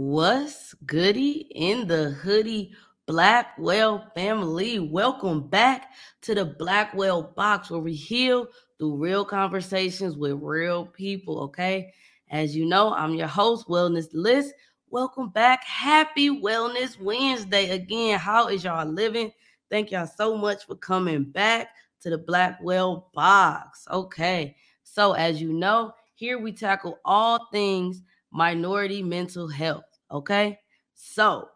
[0.00, 2.70] What's goody in the hoodie
[3.08, 4.78] Blackwell family?
[4.78, 5.90] Welcome back
[6.20, 8.46] to the Blackwell box where we heal
[8.78, 11.40] through real conversations with real people.
[11.40, 11.92] Okay.
[12.30, 14.52] As you know, I'm your host, Wellness Liss.
[14.88, 15.64] Welcome back.
[15.64, 17.70] Happy Wellness Wednesday.
[17.70, 19.32] Again, how is y'all living?
[19.68, 21.70] Thank y'all so much for coming back
[22.02, 23.84] to the Blackwell box.
[23.90, 24.54] Okay.
[24.84, 29.84] So, as you know, here we tackle all things minority mental health.
[30.10, 30.58] Okay.
[30.94, 31.48] So,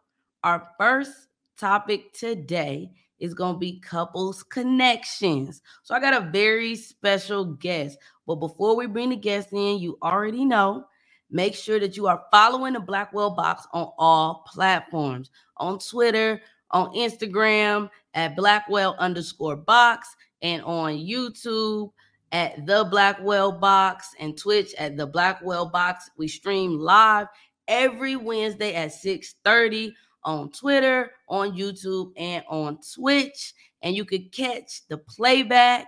[0.45, 1.13] our first
[1.59, 5.63] topic today is going to be couples connections.
[5.83, 7.99] So, I got a very special guest.
[8.27, 10.85] But before we bring the guest in, you already know
[11.31, 16.41] make sure that you are following the Blackwell Box on all platforms on Twitter,
[16.71, 21.91] on Instagram at Blackwell underscore box, and on YouTube
[22.33, 26.11] at the Blackwell Box and Twitch at the Blackwell Box.
[26.17, 27.29] We stream live
[27.69, 33.55] every Wednesday at 6:30 on Twitter, on YouTube, and on Twitch.
[33.83, 35.87] And you could catch the playback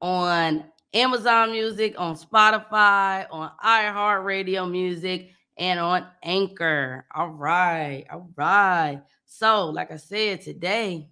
[0.00, 7.04] on Amazon Music, on Spotify, on iHeartRadio Music, and on Anchor.
[7.14, 9.02] All right, all right.
[9.26, 11.10] So, like I said, today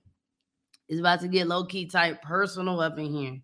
[0.89, 3.39] is about to get low key type personal up in here.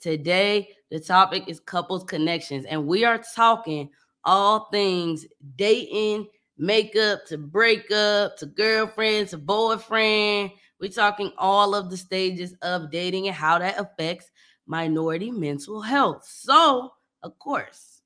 [0.00, 3.90] Today, the topic is couples connections, and we are talking
[4.26, 5.24] all things
[5.56, 10.50] dating, makeup to breakup to girlfriend to boyfriend.
[10.78, 14.30] We're talking all of the stages of dating and how that affects
[14.66, 16.26] minority mental health.
[16.28, 18.02] So, of course,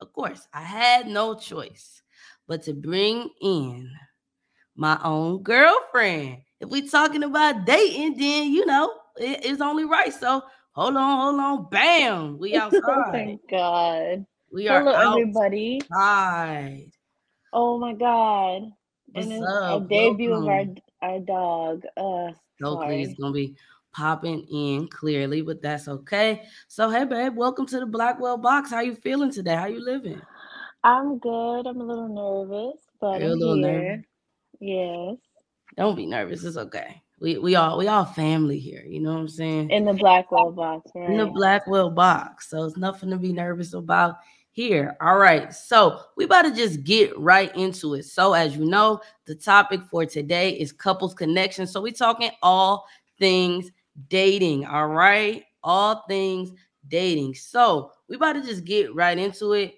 [0.00, 2.02] of course, I had no choice
[2.48, 3.88] but to bring in
[4.74, 6.38] my own girlfriend.
[6.58, 10.12] If we're talking about dating, then you know it, it's only right.
[10.12, 11.68] So Hold on, hold on.
[11.68, 12.38] Bam.
[12.38, 12.80] We outside.
[12.84, 14.26] oh my god.
[14.52, 15.20] We are Hello, outside.
[15.20, 15.80] everybody.
[17.52, 18.62] Oh my god.
[19.12, 20.64] What's and a debut of our
[21.02, 21.84] our dog.
[21.96, 23.16] Uh it's sorry.
[23.20, 23.56] gonna be
[23.92, 26.42] popping in clearly, but that's okay.
[26.66, 28.70] So hey babe, welcome to the Blackwell box.
[28.70, 29.54] How you feeling today?
[29.54, 30.20] How you living?
[30.82, 31.66] I'm good.
[31.68, 33.82] I'm a little nervous, but You're a little here.
[33.82, 34.04] nervous.
[34.58, 35.16] Yes.
[35.76, 36.42] Don't be nervous.
[36.42, 37.00] It's okay.
[37.20, 38.82] We we all we all family here.
[38.84, 39.70] You know what I'm saying?
[39.70, 41.26] In the Blackwell box, in the?
[41.26, 42.48] Blackwell box.
[42.50, 44.16] So it's nothing to be nervous about
[44.52, 44.96] here.
[45.00, 45.52] All right.
[45.54, 48.04] So we about to just get right into it.
[48.04, 51.66] So as you know, the topic for today is couples connection.
[51.66, 52.86] So we talking all
[53.18, 53.70] things
[54.08, 54.66] dating.
[54.66, 55.44] All right.
[55.62, 56.52] All things
[56.88, 57.34] dating.
[57.34, 59.74] So we about to just get right into it.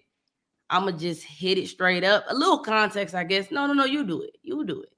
[0.70, 2.24] I'm gonna just hit it straight up.
[2.28, 3.50] A little context, I guess.
[3.50, 4.36] No, no, no, you do it.
[4.42, 4.88] You do it.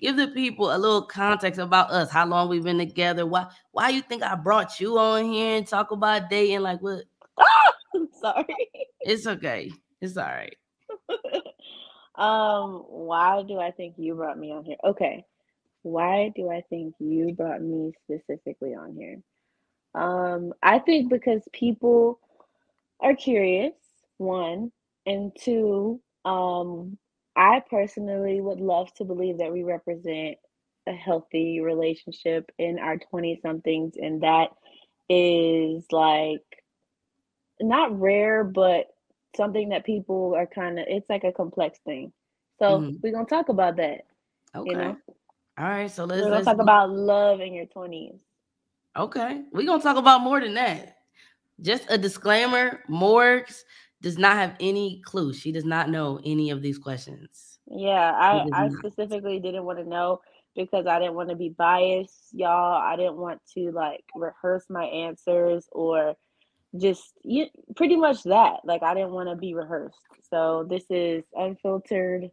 [0.00, 3.90] Give the people a little context about us, how long we've been together, why why
[3.90, 6.62] you think I brought you on here and talk about dating?
[6.62, 7.04] Like what?
[8.20, 8.46] Sorry.
[9.02, 9.72] It's okay.
[10.02, 10.56] It's all right.
[12.14, 14.76] um, why do I think you brought me on here?
[14.84, 15.24] Okay.
[15.82, 19.22] Why do I think you brought me specifically on here?
[19.94, 22.20] Um, I think because people
[23.00, 23.72] are curious,
[24.18, 24.70] one,
[25.06, 26.98] and two, um,
[27.34, 30.36] I personally would love to believe that we represent
[30.86, 34.50] a healthy relationship in our 20 somethings, and that
[35.08, 36.44] is like
[37.62, 38.86] not rare, but
[39.36, 42.12] something that people are kind of, it's like a complex thing.
[42.58, 43.00] So Mhm.
[43.02, 44.02] we're gonna talk about that.
[44.54, 44.64] Okay.
[44.64, 44.98] You know,
[45.58, 45.90] All right.
[45.90, 48.18] So let's we're gonna let's talk about love in your 20s.
[48.96, 49.44] okay.
[49.52, 50.98] We're gonna talk about more than that.
[51.60, 53.60] Just a disclaimer: Morgz
[54.02, 55.32] does not have any clue.
[55.34, 57.60] She does not know any of these questions.
[57.70, 58.84] Yeah, I, I not.
[58.84, 60.20] specifically didn't want to know
[60.56, 62.74] because I didn't want to be biased, y'all.
[62.82, 66.16] I didn't want to like rehearse my answers or
[66.76, 68.60] just you, pretty much that.
[68.64, 69.98] Like I didn't want to be rehearsed.
[70.28, 72.30] So this is unfiltered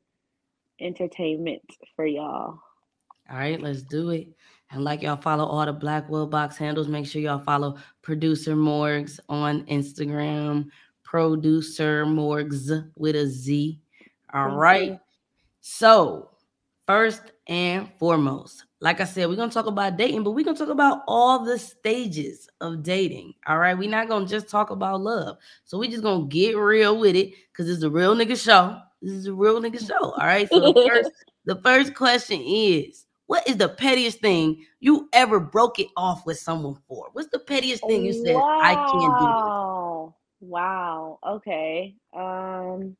[0.80, 1.64] entertainment
[1.96, 2.60] for y'all.
[3.30, 4.28] All right, let's do it.
[4.72, 9.20] And like y'all follow all the Blackwell box handles, make sure y'all follow producer Morgz
[9.30, 10.70] on Instagram,
[11.04, 13.80] producer Morgz with a Z.
[14.34, 15.00] All right.
[15.62, 16.30] So,
[16.88, 20.70] first and foremost, like I said, we're gonna talk about dating, but we're gonna talk
[20.70, 23.34] about all the stages of dating.
[23.48, 25.38] All right, we're not gonna just talk about love.
[25.66, 28.80] So we're just gonna get real with it because it's a real nigga show.
[29.02, 30.12] This is a real nigga show.
[30.12, 30.50] All right.
[30.50, 31.12] So the first,
[31.46, 36.40] the first question is, what is the pettiest thing you ever broke it off with
[36.40, 37.10] someone for?
[37.12, 39.36] What's the pettiest thing you said I can't do this?
[39.44, 40.16] Wow.
[40.40, 41.20] Wow.
[41.28, 41.96] Okay.
[42.16, 42.96] Um,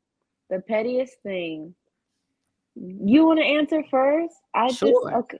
[0.50, 1.74] the pettiest thing.
[2.80, 4.34] You want to answer first?
[4.54, 5.16] I just Sure.
[5.18, 5.38] okay.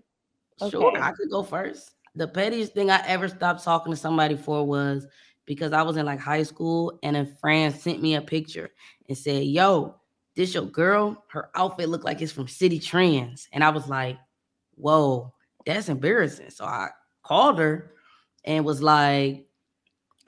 [0.70, 1.00] Sure, Okay.
[1.00, 1.92] I could go first.
[2.16, 5.06] The pettiest thing I ever stopped talking to somebody for was
[5.46, 8.70] because I was in like high school and a friend sent me a picture
[9.08, 9.98] and said, Yo,
[10.38, 13.48] this your girl, her outfit looked like it's from Citi Trends.
[13.52, 14.18] And I was like,
[14.76, 15.32] whoa,
[15.66, 16.50] that's embarrassing.
[16.50, 16.90] So I
[17.24, 17.92] called her
[18.44, 19.46] and was like,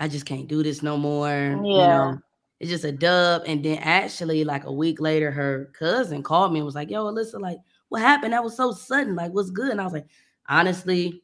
[0.01, 1.29] I just can't do this no more.
[1.29, 1.57] Yeah.
[1.57, 2.19] You know,
[2.61, 3.43] it's just a dub.
[3.47, 7.05] And then actually, like a week later, her cousin called me and was like, Yo,
[7.05, 7.59] Alyssa, like,
[7.89, 8.35] what happened?
[8.35, 9.17] That was so sudden.
[9.17, 9.71] Like, what's good?
[9.71, 10.07] And I was like,
[10.49, 11.23] honestly,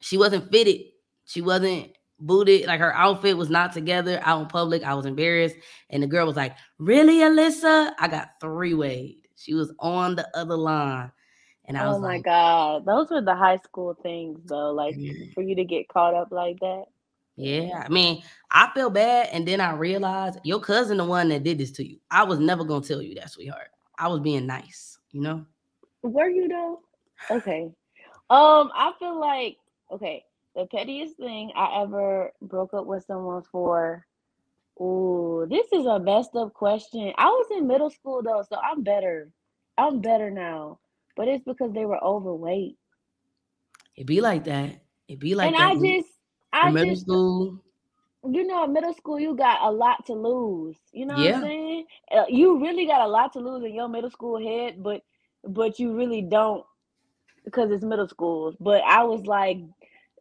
[0.00, 0.82] she wasn't fitted.
[1.24, 1.90] She wasn't
[2.20, 2.66] booted.
[2.66, 4.84] Like her outfit was not together out in public.
[4.84, 5.56] I was embarrassed.
[5.90, 7.92] And the girl was like, Really, Alyssa?
[7.98, 9.18] I got three weighed.
[9.36, 11.10] She was on the other line.
[11.64, 14.72] And I oh was like, Oh my god, those were the high school things though.
[14.72, 16.84] Like "Mm." for you to get caught up like that.
[17.36, 21.44] Yeah, I mean, I feel bad, and then I realized your cousin the one that
[21.44, 21.98] did this to you.
[22.10, 23.68] I was never gonna tell you that, sweetheart.
[23.98, 25.44] I was being nice, you know.
[26.02, 26.80] Were you though?
[27.30, 27.70] Okay.
[28.30, 29.58] Um, I feel like
[29.92, 30.24] okay,
[30.54, 34.06] the pettiest thing I ever broke up with someone for.
[34.78, 37.12] Ooh, this is a messed up question.
[37.16, 39.30] I was in middle school though, so I'm better.
[39.78, 40.80] I'm better now.
[41.16, 42.76] But it's because they were overweight.
[43.96, 44.82] It be like that.
[45.08, 45.70] It be like and that.
[45.70, 46.08] I just
[46.62, 47.60] I middle just school.
[48.24, 50.76] you know, in middle school, you got a lot to lose.
[50.92, 51.86] You know what I'm saying?
[52.10, 55.02] Uh, You really got a lot to lose in your middle school head, but
[55.44, 56.64] but you really don't
[57.44, 58.54] because it's middle school.
[58.60, 59.58] But I was like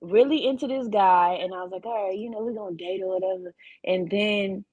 [0.02, 3.02] really into this guy, and I was like, all right, you know, we're gonna date
[3.04, 3.54] or whatever.
[3.86, 4.66] And then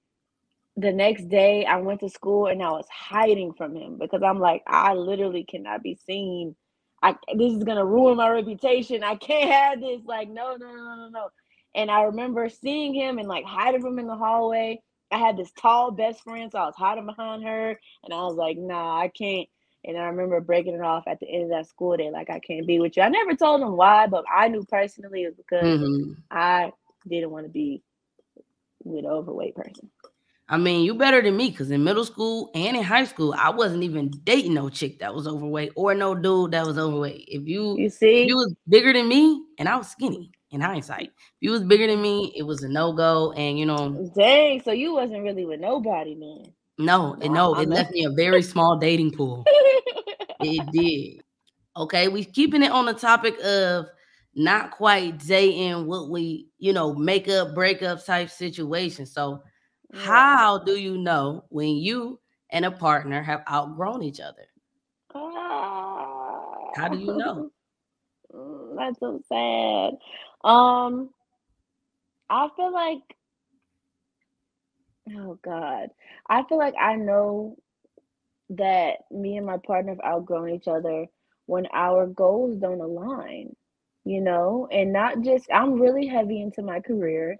[0.76, 4.38] the next day, I went to school and I was hiding from him because I'm
[4.40, 6.56] like, I literally cannot be seen.
[7.02, 9.02] I this is gonna ruin my reputation.
[9.02, 10.02] I can't have this.
[10.06, 11.28] Like, no, no, no, no, no.
[11.74, 14.80] And I remember seeing him and like hiding from him in the hallway.
[15.10, 18.34] I had this tall best friend, so I was hiding behind her, and I was
[18.36, 19.48] like, nah, I can't.
[19.84, 22.38] And I remember breaking it off at the end of that school day, like I
[22.38, 23.02] can't be with you.
[23.02, 26.16] I never told him why, but I knew personally it was because Mhm.
[26.30, 26.72] I
[27.08, 27.82] didn't want to be
[28.84, 29.90] with an overweight person.
[30.48, 33.50] I mean, you better than me because in middle school and in high school, I
[33.50, 37.24] wasn't even dating no chick that was overweight or no dude that was overweight.
[37.28, 38.26] If you You see?
[38.26, 41.86] you was bigger than me and I was skinny in hindsight, if you was bigger
[41.86, 43.32] than me, it was a no go.
[43.32, 46.52] And you know, Dang, so you wasn't really with nobody then.
[46.78, 49.44] no, it, No, no, it left me a very small dating pool.
[50.44, 51.22] It did.
[51.76, 53.86] Okay, we keeping it on the topic of
[54.34, 59.06] not quite dating what we, you know, make up, break up type situation.
[59.06, 59.42] So,
[59.92, 60.00] Yeah.
[60.00, 62.18] how do you know when you
[62.50, 64.46] and a partner have outgrown each other?
[65.14, 67.50] How do you know?
[68.34, 69.98] Mm, That's so sad.
[70.44, 71.10] Um,
[72.30, 73.02] I feel like,
[75.16, 75.88] oh God,
[76.28, 77.56] I feel like I know
[78.50, 81.06] that me and my partner have outgrown each other
[81.46, 83.54] when our goals don't align,
[84.04, 87.38] you know, and not just, I'm really heavy into my career.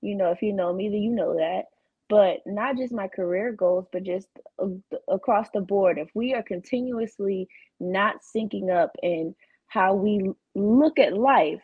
[0.00, 1.64] You know, if you know me, then you know that.
[2.08, 4.28] But not just my career goals, but just
[4.60, 4.70] a-
[5.08, 5.98] across the board.
[5.98, 7.48] If we are continuously
[7.80, 9.34] not syncing up in
[9.68, 11.62] how we look at life,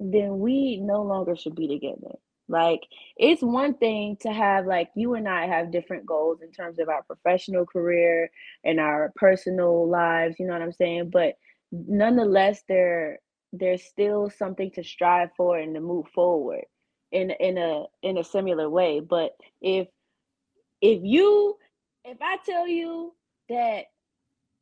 [0.00, 2.16] then we no longer should be together.
[2.48, 2.80] Like,
[3.16, 6.88] it's one thing to have, like, you and I have different goals in terms of
[6.88, 8.30] our professional career
[8.64, 11.10] and our personal lives, you know what I'm saying?
[11.10, 11.34] But
[11.72, 13.18] nonetheless, there
[13.52, 16.64] there's still something to strive for and to move forward
[17.12, 19.00] in in a in a similar way.
[19.00, 19.88] But if
[20.80, 21.56] if you
[22.04, 23.14] if I tell you
[23.48, 23.84] that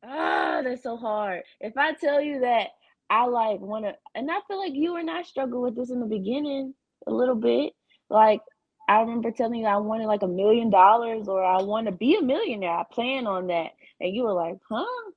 [0.03, 1.43] ah that's so hard.
[1.59, 2.69] If I tell you that
[3.09, 5.99] I like want to and I feel like you and I struggled with this in
[5.99, 6.73] the beginning
[7.07, 7.73] a little bit.
[8.09, 8.41] Like
[8.89, 12.15] I remember telling you I wanted like a million dollars or I want to be
[12.15, 12.71] a millionaire.
[12.71, 13.71] I plan on that.
[13.99, 15.11] And you were like, "Huh?"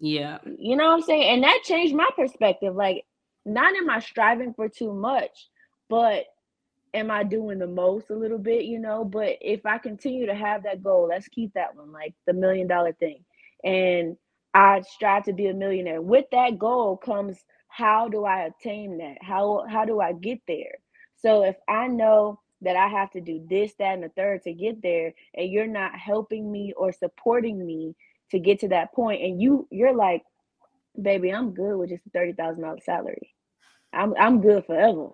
[0.00, 0.38] Yeah.
[0.44, 1.34] You know what I'm saying?
[1.34, 2.74] And that changed my perspective.
[2.74, 3.04] Like,
[3.44, 5.48] not am I striving for too much,
[5.88, 6.24] but
[6.94, 9.04] am I doing the most a little bit, you know?
[9.04, 12.66] But if I continue to have that goal, let's keep that one, like the million
[12.66, 13.24] dollar thing.
[13.64, 14.16] And
[14.54, 16.02] I strive to be a millionaire.
[16.02, 19.18] With that goal comes how do I attain that?
[19.22, 20.76] How how do I get there?
[21.16, 24.52] So if I know that I have to do this, that, and the third to
[24.52, 27.96] get there, and you're not helping me or supporting me
[28.30, 30.22] to get to that point, and you you're like,
[31.00, 33.34] baby, I'm good with just a thirty thousand dollar salary.
[33.94, 35.10] I'm I'm good forever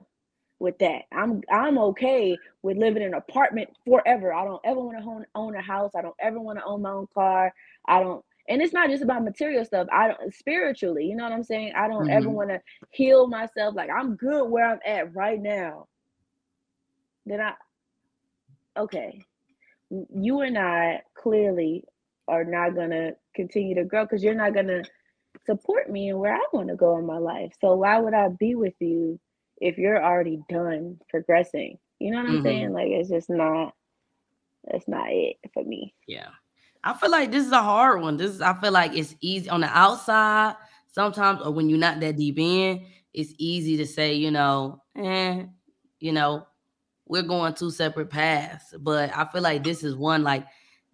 [0.61, 1.02] with that.
[1.12, 4.35] I'm I'm okay with living in an apartment forever.
[4.35, 5.92] I don't ever want to own own a house.
[5.97, 7.54] I don't ever want to own my own car.
[7.88, 9.88] I don't and it's not just about material stuff.
[9.92, 11.72] I don't spiritually, you know what I'm saying?
[11.76, 12.30] I don't ever Mhm.
[12.30, 13.74] want to heal myself.
[13.74, 15.86] Like I'm good where I'm at right now.
[17.26, 17.54] Then I
[18.78, 19.24] okay.
[20.14, 21.84] You and I clearly
[22.28, 24.86] are not gonna continue to grow because you're not gonna
[25.46, 27.52] support me and where I want to go in my life.
[27.60, 29.18] So why would I be with you
[29.58, 31.78] if you're already done progressing?
[31.98, 32.40] You know what I'm Mhm.
[32.40, 32.72] saying?
[32.72, 33.74] Like it's just not
[34.68, 35.94] it's not it for me.
[36.06, 36.30] Yeah.
[36.85, 38.16] I feel like this is a hard one.
[38.16, 40.54] This is I feel like it's easy on the outside
[40.92, 45.44] sometimes, or when you're not that deep in, it's easy to say, you know, eh,
[46.00, 46.47] you know,
[47.06, 48.75] we're going two separate paths.
[48.78, 50.47] But I feel like this is one like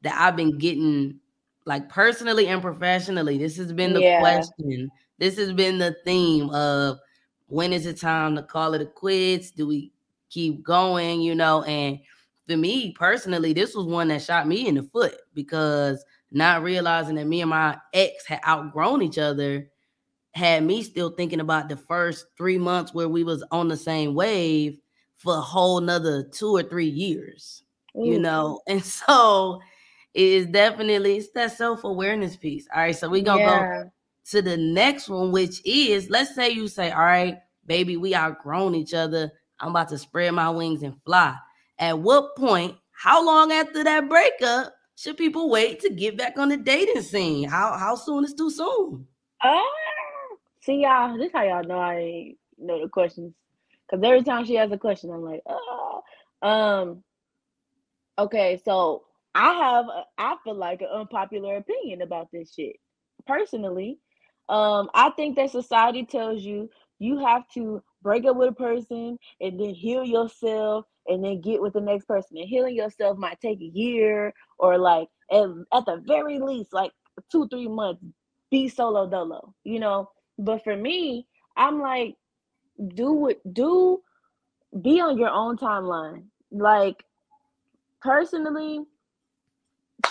[0.03, 1.21] that I've been getting
[1.67, 3.39] like personally and professionally.
[3.39, 4.21] This has been the yeah.
[4.21, 4.91] question.
[5.19, 6.99] This has been the theme of
[7.47, 9.51] when is it time to call it a quits?
[9.51, 9.93] Do we
[10.31, 11.21] keep going?
[11.21, 11.99] You know, and
[12.49, 17.15] for me personally, this was one that shot me in the foot because not realizing
[17.15, 19.69] that me and my ex had outgrown each other
[20.35, 24.15] had me still thinking about the first three months where we was on the same
[24.15, 24.79] wave
[25.17, 27.63] for a whole nother two or three years.
[27.97, 28.05] Ooh.
[28.05, 29.61] You know, and so
[30.13, 32.67] it is definitely it's that self-awareness piece.
[32.75, 33.83] All right, so we gonna yeah.
[33.85, 33.91] go
[34.31, 38.75] to the next one, which is let's say you say, All right, baby, we outgrown
[38.75, 39.33] each other.
[39.61, 41.37] I'm about to spread my wings and fly.
[41.79, 46.49] At what point, how long after that breakup should people wait to get back on
[46.49, 47.49] the dating scene?
[47.49, 49.07] How how soon is too soon?
[49.43, 49.61] Uh,
[50.63, 53.35] see y'all, this how y'all know I know the questions.
[53.91, 56.03] Cause every time she has a question, I'm like, oh.
[56.43, 57.03] Um,
[58.19, 59.05] okay, so
[59.35, 59.87] I have,
[60.19, 62.77] I feel like an unpopular opinion about this shit.
[63.27, 63.99] Personally,
[64.49, 69.19] um, I think that society tells you you have to break up with a person
[69.41, 72.39] and then heal yourself and then get with the next person.
[72.39, 76.93] And healing yourself might take a year or like at, at the very least, like
[77.31, 78.03] two, three months,
[78.51, 80.11] be solo dolo, you know.
[80.39, 82.17] But for me, I'm like,
[82.95, 84.03] do what do
[84.83, 86.25] be on your own timeline.
[86.51, 87.05] Like
[88.01, 88.81] personally,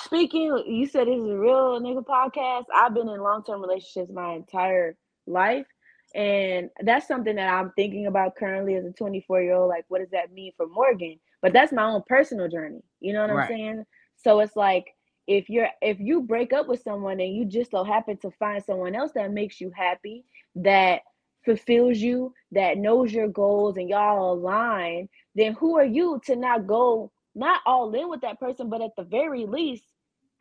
[0.03, 2.65] speaking, you said this is a real nigga podcast.
[2.73, 4.95] I've been in long term relationships my entire
[5.27, 5.65] life.
[6.13, 9.70] And that's something that I'm thinking about currently as a 24 year old.
[9.70, 11.20] Like, what does that mean for Morgan?
[11.41, 12.84] But that's my own personal journey.
[13.00, 13.43] You know what right.
[13.43, 13.86] I'm saying?
[14.17, 14.86] So it's like
[15.27, 18.63] if you're if you break up with someone and you just so happen to find
[18.63, 21.01] someone else that makes you happy, that
[21.46, 26.67] fulfills you, that knows your goals and y'all align, then who are you to not
[26.67, 29.84] go not all in with that person, but at the very least,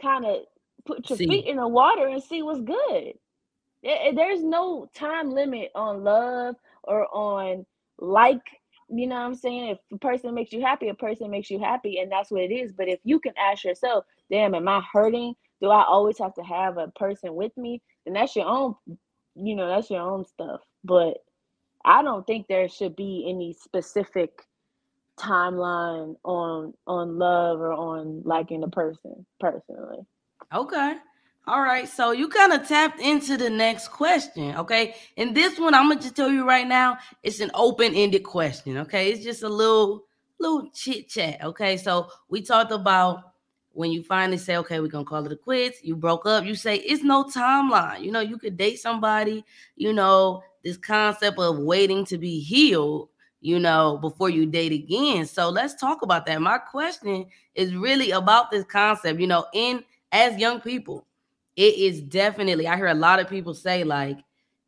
[0.00, 0.42] kind of
[0.84, 1.26] put your see.
[1.26, 3.14] feet in the water and see what's good.
[3.82, 7.66] There's no time limit on love or on
[7.98, 8.42] like,
[8.88, 9.68] you know what I'm saying?
[9.70, 12.52] If a person makes you happy, a person makes you happy, and that's what it
[12.52, 12.72] is.
[12.72, 15.34] But if you can ask yourself, damn, am I hurting?
[15.60, 17.80] Do I always have to have a person with me?
[18.04, 18.74] Then that's your own,
[19.34, 20.60] you know, that's your own stuff.
[20.84, 21.18] But
[21.84, 24.30] I don't think there should be any specific
[25.18, 30.00] timeline on on love or on liking a person personally.
[30.52, 30.96] Okay.
[31.48, 34.94] All right, so you kind of tapped into the next question, okay?
[35.16, 39.10] And this one, I'm gonna tell you right now, it's an open-ended question, okay?
[39.10, 40.04] It's just a little,
[40.38, 41.76] little chit chat, okay?
[41.76, 43.32] So we talked about
[43.72, 45.82] when you finally say, okay, we're gonna call it a quits.
[45.82, 46.44] You broke up.
[46.44, 48.02] You say it's no timeline.
[48.02, 49.44] You know, you could date somebody.
[49.74, 53.08] You know, this concept of waiting to be healed.
[53.40, 55.26] You know, before you date again.
[55.26, 56.40] So let's talk about that.
[56.40, 59.18] My question is really about this concept.
[59.18, 59.82] You know, in
[60.12, 61.04] as young people
[61.56, 64.18] it is definitely, I hear a lot of people say, like,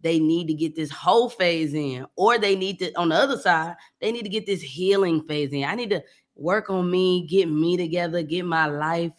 [0.01, 3.39] they need to get this whole phase in, or they need to, on the other
[3.39, 5.65] side, they need to get this healing phase in.
[5.65, 6.03] I need to
[6.37, 9.13] work on me, get me together, get my life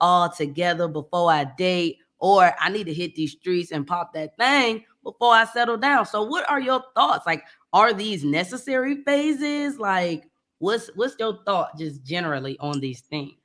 [0.00, 4.36] all together before I date, or I need to hit these streets and pop that
[4.36, 6.06] thing before I settle down.
[6.06, 7.26] So, what are your thoughts?
[7.26, 9.78] Like, are these necessary phases?
[9.78, 13.41] Like, what's what's your thought just generally on these things?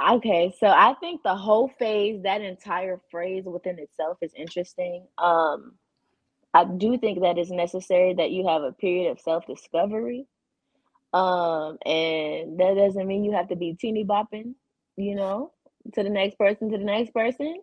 [0.00, 5.06] Okay, so I think the whole phase, that entire phrase within itself is interesting.
[5.18, 5.74] Um,
[6.54, 10.26] I do think that it's necessary that you have a period of self discovery.
[11.12, 14.54] Um, and that doesn't mean you have to be teeny bopping,
[14.96, 15.52] you know,
[15.94, 17.60] to the next person, to the next person.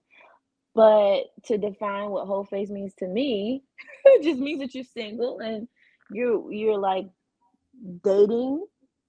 [0.76, 3.64] But to define what whole phase means to me,
[4.06, 5.68] it just means that you're single and
[6.12, 7.08] you're you're like
[8.04, 8.66] dating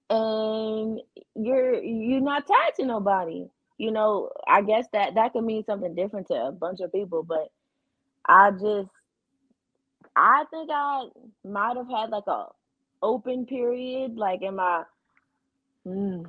[0.09, 1.01] and
[1.35, 3.47] you're you're not tied to nobody.
[3.77, 7.23] You know, I guess that that could mean something different to a bunch of people,
[7.23, 7.51] but
[8.25, 8.89] I just
[10.15, 11.07] I think I
[11.45, 12.45] might have had like a
[13.01, 14.83] open period, like in my
[15.85, 16.23] hmm,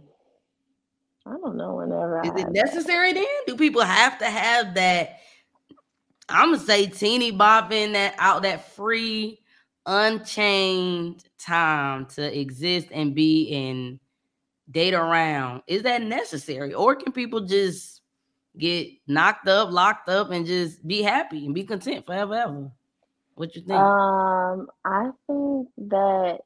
[1.27, 2.21] I don't know whenever.
[2.23, 3.21] Is it necessary that.
[3.21, 3.27] then?
[3.47, 5.21] Do people have to have that?
[6.29, 9.41] I'm gonna say teeny bopping that out that free
[9.89, 13.99] unchained time to exist and be and
[14.71, 15.63] date around.
[15.67, 18.03] Is that necessary or can people just
[18.59, 22.71] get knocked up locked up and just be happy and be content forever ever?
[23.35, 23.81] What you think?
[23.81, 26.41] Um i think that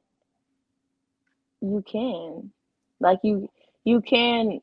[1.61, 2.51] you can.
[2.99, 3.49] Like you
[3.83, 4.61] you can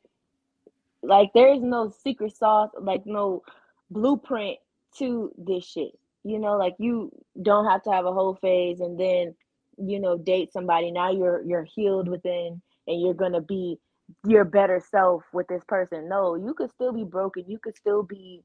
[1.03, 3.43] like there is no secret sauce, like no
[3.91, 4.57] blueprint
[4.97, 5.97] to this shit.
[6.23, 7.11] You know, like you
[7.41, 9.35] don't have to have a whole phase and then,
[9.77, 10.91] you know, date somebody.
[10.91, 13.79] Now you're you're healed within and you're gonna be
[14.27, 16.09] your better self with this person.
[16.09, 17.45] No, you could still be broken.
[17.47, 18.43] You could still be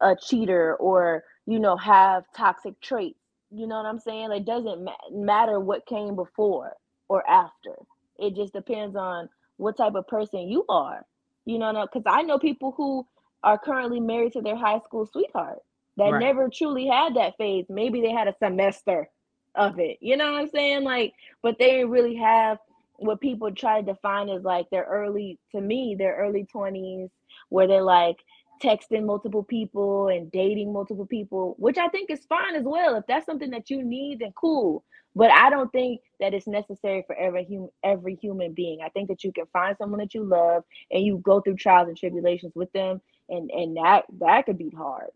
[0.00, 3.18] a cheater or, you know, have toxic traits.
[3.50, 4.32] You know what I'm saying?
[4.32, 6.74] It doesn't ma- matter what came before
[7.08, 7.76] or after.
[8.18, 11.06] It just depends on what type of person you are.
[11.44, 13.06] You know, because I know people who
[13.42, 15.60] are currently married to their high school sweetheart
[15.96, 16.20] that right.
[16.20, 17.66] never truly had that phase.
[17.68, 19.08] Maybe they had a semester
[19.54, 19.98] of it.
[20.00, 20.84] You know what I'm saying?
[20.84, 22.58] Like, but they didn't really have
[22.96, 27.10] what people try to define as like their early to me, their early 20s,
[27.48, 28.16] where they're like
[28.62, 32.94] texting multiple people and dating multiple people, which I think is fine as well.
[32.94, 34.84] If that's something that you need, then cool.
[35.14, 38.80] But I don't think that it's necessary for every human every human being.
[38.82, 41.88] I think that you can find someone that you love and you go through trials
[41.88, 45.10] and tribulations with them and and that that could be hard.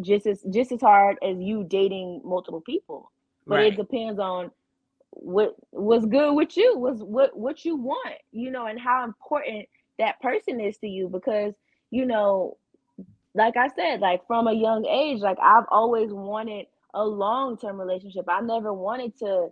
[0.00, 3.10] Just as just as hard as you dating multiple people.
[3.46, 3.72] But right.
[3.72, 4.50] it depends on
[5.10, 9.66] what what's good with you, was what what you want, you know, and how important
[9.98, 11.54] that person is to you because
[11.90, 12.56] you know
[13.34, 18.24] like I said, like from a young age, like I've always wanted a long-term relationship.
[18.28, 19.48] I never wanted to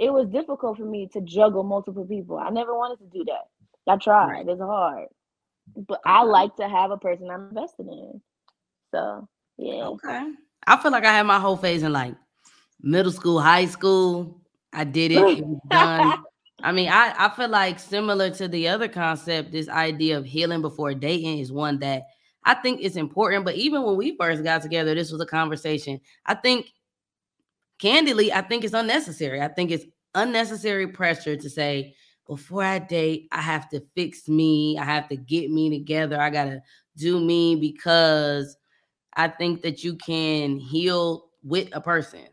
[0.00, 2.38] it was difficult for me to juggle multiple people.
[2.38, 3.48] I never wanted to do that.
[3.86, 4.30] I tried.
[4.30, 4.48] Right.
[4.48, 5.08] It's hard.
[5.76, 8.20] But I like to have a person I'm invested in.
[8.92, 9.28] So
[9.60, 9.86] yeah.
[9.88, 10.32] Okay.
[10.66, 12.14] I feel like I had my whole phase in like
[12.80, 14.40] middle school, high school.
[14.72, 15.38] I did it.
[15.38, 16.24] It was done.
[16.62, 20.62] I mean, I, I feel like similar to the other concept, this idea of healing
[20.62, 22.04] before dating is one that
[22.44, 23.44] I think is important.
[23.44, 26.00] But even when we first got together, this was a conversation.
[26.26, 26.66] I think,
[27.78, 29.40] candidly, I think it's unnecessary.
[29.40, 31.94] I think it's unnecessary pressure to say,
[32.26, 34.78] before I date, I have to fix me.
[34.78, 36.20] I have to get me together.
[36.20, 36.62] I got to
[36.96, 38.56] do me because
[39.20, 42.24] I think that you can heal with a person.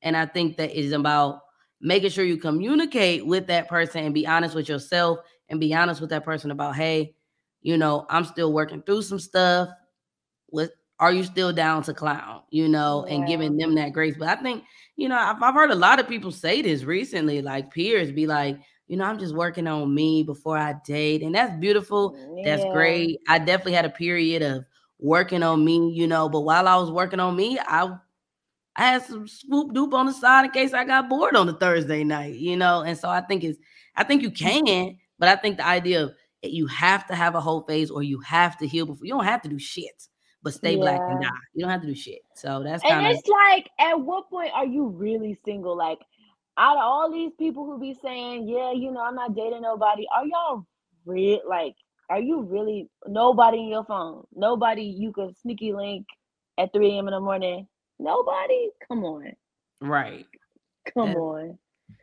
[0.00, 1.40] And I think that is about
[1.78, 5.18] making sure you communicate with that person and be honest with yourself
[5.50, 7.14] and be honest with that person about, hey,
[7.60, 9.68] you know, I'm still working through some stuff.
[10.50, 12.40] With are you still down to clown?
[12.50, 13.14] You know, yeah.
[13.14, 14.16] and giving them that grace.
[14.18, 14.64] But I think,
[14.96, 18.26] you know, I've, I've heard a lot of people say this recently, like peers be
[18.26, 21.22] like, you know, I'm just working on me before I date.
[21.22, 22.12] And that's beautiful.
[22.12, 22.56] Mm, yeah.
[22.56, 23.20] That's great.
[23.28, 24.64] I definitely had a period of
[25.02, 27.94] working on me, you know, but while I was working on me, I
[28.74, 31.52] I had some swoop doop on the side in case I got bored on the
[31.52, 32.82] Thursday night, you know.
[32.82, 33.58] And so I think it's
[33.96, 37.40] I think you can, but I think the idea of you have to have a
[37.40, 40.08] whole phase or you have to heal before you don't have to do shit,
[40.42, 40.80] but stay yeah.
[40.80, 41.28] black and die.
[41.54, 42.20] You don't have to do shit.
[42.34, 45.76] So that's kind of And it's like at what point are you really single?
[45.76, 45.98] Like
[46.56, 50.06] out of all these people who be saying, Yeah, you know, I'm not dating nobody,
[50.14, 50.66] are y'all
[51.04, 51.74] real like
[52.12, 54.24] are you really nobody in your phone?
[54.34, 56.04] Nobody you could sneaky link
[56.58, 57.08] at 3 a.m.
[57.08, 57.66] in the morning.
[57.98, 58.68] Nobody?
[58.86, 59.32] Come on.
[59.80, 60.26] Right.
[60.92, 61.58] Come on.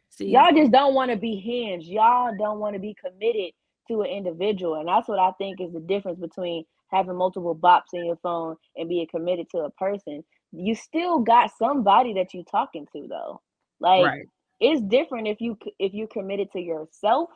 [0.09, 1.85] See, y'all just don't want to be hinged.
[1.85, 3.53] Y'all don't want to be committed
[3.87, 4.79] to an individual.
[4.79, 8.55] And that's what I think is the difference between having multiple bops in your phone
[8.77, 10.23] and being committed to a person.
[10.51, 13.41] You still got somebody that you're talking to though.
[13.79, 14.25] Like right.
[14.59, 17.29] it's different if you if you're committed to yourself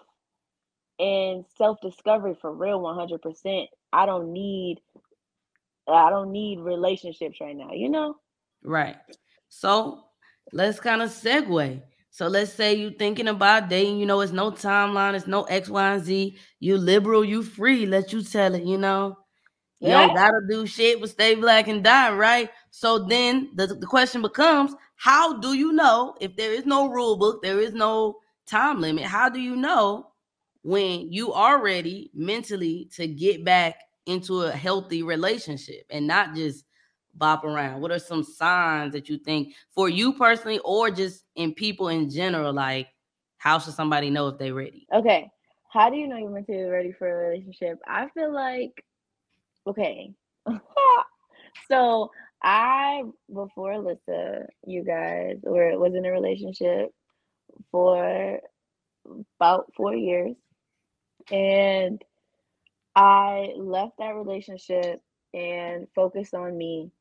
[1.03, 3.67] and self-discovery for real 100%.
[3.91, 4.79] I don't need
[5.85, 8.15] I don't need relationships right now, you know?
[8.63, 8.95] Right.
[9.49, 10.05] So
[10.53, 11.81] let's kind of segue.
[12.09, 15.67] So let's say you're thinking about dating, you know, it's no timeline, it's no X,
[15.67, 16.37] Y, and Z.
[16.61, 19.17] You liberal, you free, let you tell it, you know.
[19.81, 20.07] You yeah.
[20.07, 22.49] don't gotta do shit but stay black and die, right?
[22.71, 27.17] So then the, the question becomes, how do you know if there is no rule
[27.17, 29.03] book, there is no time limit?
[29.03, 30.12] How do you know
[30.63, 36.65] when you are ready mentally to get back into a healthy relationship and not just
[37.13, 37.81] bop around?
[37.81, 42.09] What are some signs that you think for you personally or just in people in
[42.09, 42.53] general?
[42.53, 42.87] Like,
[43.37, 44.87] how should somebody know if they're ready?
[44.93, 45.29] Okay.
[45.69, 47.79] How do you know you're mentally ready for a relationship?
[47.87, 48.83] I feel like,
[49.67, 50.11] okay.
[51.67, 56.91] so I, before Alyssa, you guys, were was in a relationship
[57.71, 58.39] for
[59.39, 60.35] about four years.
[61.31, 62.01] And
[62.95, 65.01] I left that relationship
[65.33, 66.91] and focused on me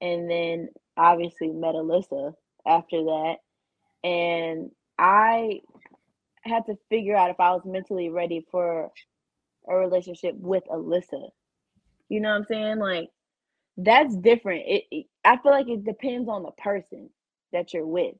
[0.00, 2.34] and then obviously met Alyssa
[2.66, 3.36] after that.
[4.04, 5.60] And I
[6.42, 8.90] had to figure out if I was mentally ready for
[9.68, 11.30] a relationship with Alyssa.
[12.08, 12.78] You know what I'm saying?
[12.78, 13.10] Like
[13.76, 14.64] that's different.
[14.66, 17.10] It, it, I feel like it depends on the person
[17.52, 18.14] that you're with.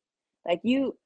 [0.47, 0.97] Like you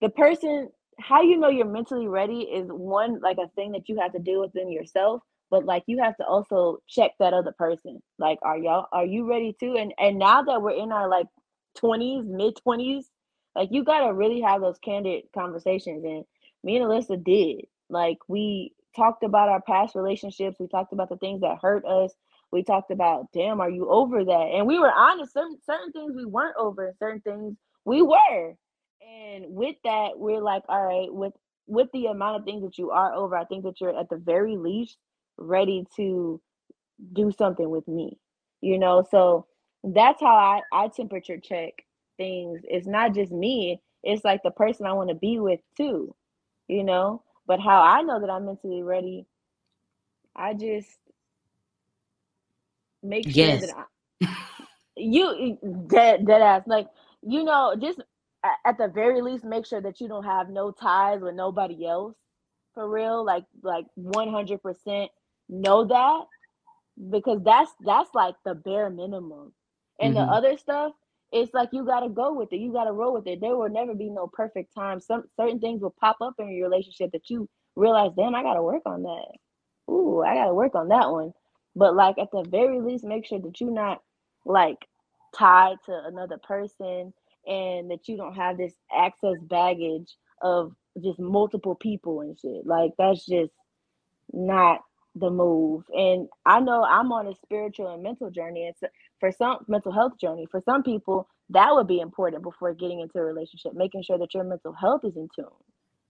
[0.00, 4.00] the person how you know you're mentally ready is one like a thing that you
[4.00, 8.02] have to deal within yourself, but like you have to also check that other person.
[8.18, 11.26] Like, are y'all are you ready too And and now that we're in our like
[11.78, 13.04] 20s, mid 20s,
[13.54, 16.04] like you gotta really have those candid conversations.
[16.04, 16.24] And
[16.64, 17.66] me and Alyssa did.
[17.90, 22.12] Like we talked about our past relationships, we talked about the things that hurt us.
[22.52, 24.50] We talked about, damn, are you over that?
[24.54, 28.54] And we were honest, certain certain things we weren't over, certain things we were.
[29.06, 31.34] And with that, we're like, all right, with
[31.68, 34.16] with the amount of things that you are over, I think that you're at the
[34.18, 34.98] very least
[35.38, 36.40] ready to
[37.12, 38.18] do something with me.
[38.60, 39.46] You know, so
[39.84, 41.72] that's how I, I temperature check
[42.18, 42.60] things.
[42.64, 46.14] It's not just me, it's like the person I want to be with too,
[46.68, 47.22] you know.
[47.46, 49.26] But how I know that I'm mentally ready,
[50.36, 50.98] I just
[53.02, 53.66] make sure Yes.
[53.66, 53.84] that I,
[54.96, 56.88] you dead dead ass like
[57.22, 58.00] you know just
[58.64, 62.16] at the very least make sure that you don't have no ties with nobody else
[62.74, 63.24] for real.
[63.24, 65.08] Like like 100%
[65.48, 66.24] know that
[67.10, 69.52] because that's that's like the bare minimum.
[70.00, 70.30] And the Mhm.
[70.30, 70.92] other stuff
[71.32, 72.58] it's like you got to go with it.
[72.58, 73.40] You got to roll with it.
[73.40, 75.00] There will never be no perfect time.
[75.00, 78.54] Some certain things will pop up in your relationship that you realize damn i got
[78.54, 79.32] to work on that.
[79.90, 81.32] Ooh i got to work on that one.
[81.76, 84.02] But like at the very least make sure that you're not
[84.44, 84.78] like
[85.36, 87.12] tied to another person
[87.46, 92.90] and that you don't have this access baggage of just multiple people and shit like
[92.98, 93.52] that's just
[94.32, 94.80] not
[95.16, 95.84] the move.
[95.94, 98.66] And I know I'm on a spiritual and mental journey.
[98.68, 98.82] It's
[99.18, 100.46] for some mental health journey.
[100.50, 104.34] For some people, that would be important before getting into a relationship, making sure that
[104.34, 105.46] your mental health is in tune,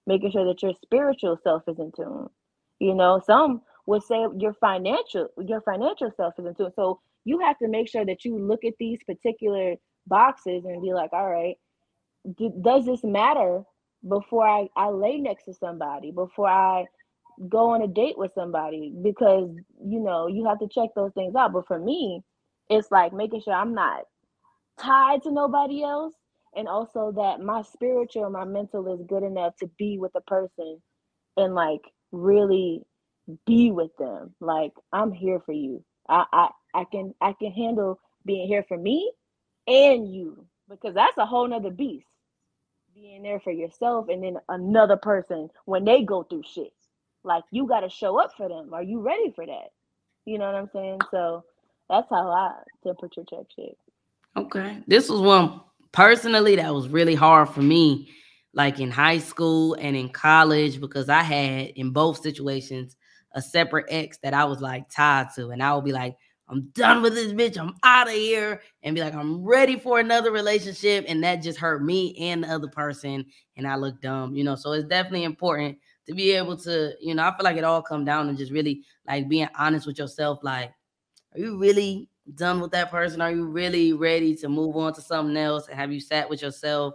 [0.07, 2.29] making sure that your spiritual self is in tune.
[2.81, 6.73] You know, some would say your financial your financial self is in tune.
[6.75, 10.93] So you have to make sure that you look at these particular boxes and be
[10.93, 11.57] like, all right,
[12.39, 13.63] do, does this matter
[14.09, 16.85] before I, I lay next to somebody, before I
[17.49, 18.93] go on a date with somebody?
[19.03, 19.51] Because
[19.85, 21.53] you know you have to check those things out.
[21.53, 22.23] But for me
[22.69, 24.03] it's like making sure i'm not
[24.79, 26.15] tied to nobody else
[26.55, 30.81] and also that my spiritual my mental is good enough to be with a person
[31.37, 32.83] and like really
[33.47, 34.35] be with them.
[34.41, 35.85] Like i'm here for you.
[36.09, 39.11] I i, I can i can handle being here for me
[39.67, 42.07] and you because that's a whole nother beast
[42.95, 46.73] being there for yourself and then another person when they go through shit.
[47.25, 48.73] Like you got to show up for them.
[48.73, 49.71] Are you ready for that?
[50.25, 51.01] You know what i'm saying?
[51.11, 51.45] So
[51.89, 52.53] that's how i
[52.83, 53.77] temperature check shit.
[54.37, 54.79] Okay.
[54.87, 55.61] This was one
[55.93, 58.11] personally that was really hard for me,
[58.53, 62.97] like in high school and in college, because I had in both situations
[63.35, 65.51] a separate ex that I was like tied to.
[65.51, 66.17] And I would be like,
[66.49, 67.59] I'm done with this bitch.
[67.59, 68.63] I'm out of here.
[68.83, 71.05] And be like, I'm ready for another relationship.
[71.09, 73.27] And that just hurt me and the other person.
[73.57, 74.55] And I look dumb, you know.
[74.55, 77.83] So it's definitely important to be able to, you know, I feel like it all
[77.83, 80.39] come down to just really like being honest with yourself.
[80.43, 80.73] Like,
[81.35, 83.21] are you really done with that person?
[83.21, 85.67] Are you really ready to move on to something else?
[85.67, 86.95] Have you sat with yourself?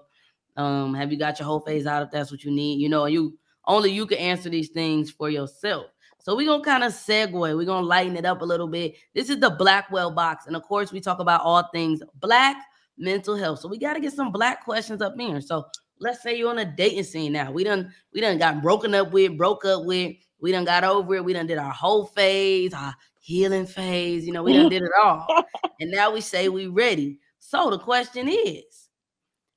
[0.56, 2.80] Um, have you got your whole phase out if that's what you need?
[2.80, 5.88] You know, you only you can answer these things for yourself.
[6.23, 8.95] So we're gonna kind of segue, we're gonna lighten it up a little bit.
[9.13, 12.57] This is the Blackwell box, and of course, we talk about all things black
[12.97, 13.60] mental health.
[13.60, 15.41] So we got to get some black questions up here.
[15.41, 15.65] So
[15.99, 17.51] let's say you're on a dating scene now.
[17.51, 21.15] We done we done got broken up with, broke up with, we done got over
[21.15, 24.84] it, we done did our whole phase, our healing phase, you know, we done did
[24.84, 25.43] it all.
[25.79, 27.19] and now we say we ready.
[27.39, 28.89] So the question is,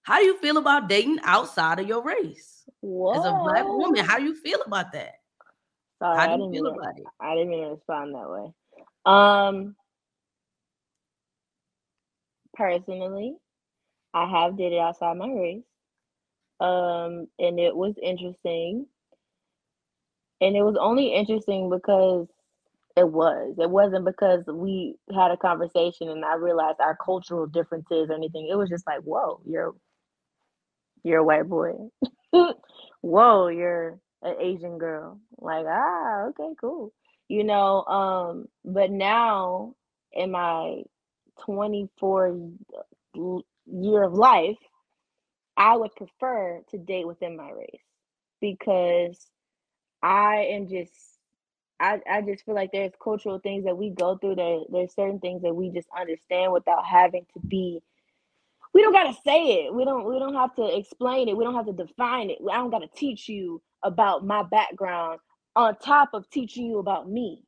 [0.03, 2.65] how do you feel about dating outside of your race?
[2.81, 3.13] Whoa.
[3.13, 5.15] As a black woman, how do you feel about that?
[6.01, 7.07] Sorry, How I do you didn't feel mean about it?
[7.21, 8.53] I didn't mean to respond that way.
[9.07, 9.77] Um,
[12.55, 13.37] personally,
[14.15, 15.65] I have did it outside my race.
[16.61, 18.87] Um, and it was interesting.
[20.41, 22.29] And it was only interesting because
[22.97, 23.57] it was.
[23.59, 28.49] It wasn't because we had a conversation and I realized our cultural differences or anything.
[28.51, 29.75] It was just like, whoa, you're
[31.05, 31.73] you're a white boy.
[33.03, 35.21] whoa, you're an Asian girl.
[35.39, 36.93] Like, ah, okay, cool.
[37.29, 39.75] You know, um, but now
[40.13, 40.83] in my
[41.45, 42.41] 24
[43.67, 44.59] year of life,
[45.57, 47.83] I would prefer to date within my race
[48.41, 49.19] because
[50.03, 50.93] I am just
[51.81, 55.21] I, I just feel like there's cultural things that we go through there there's certain
[55.21, 57.81] things that we just understand without having to be
[58.75, 59.75] we don't gotta say it.
[59.75, 61.37] We don't we don't have to explain it.
[61.37, 62.39] We don't have to define it.
[62.51, 65.21] I don't gotta teach you about my background
[65.57, 67.45] on top of teaching you about me.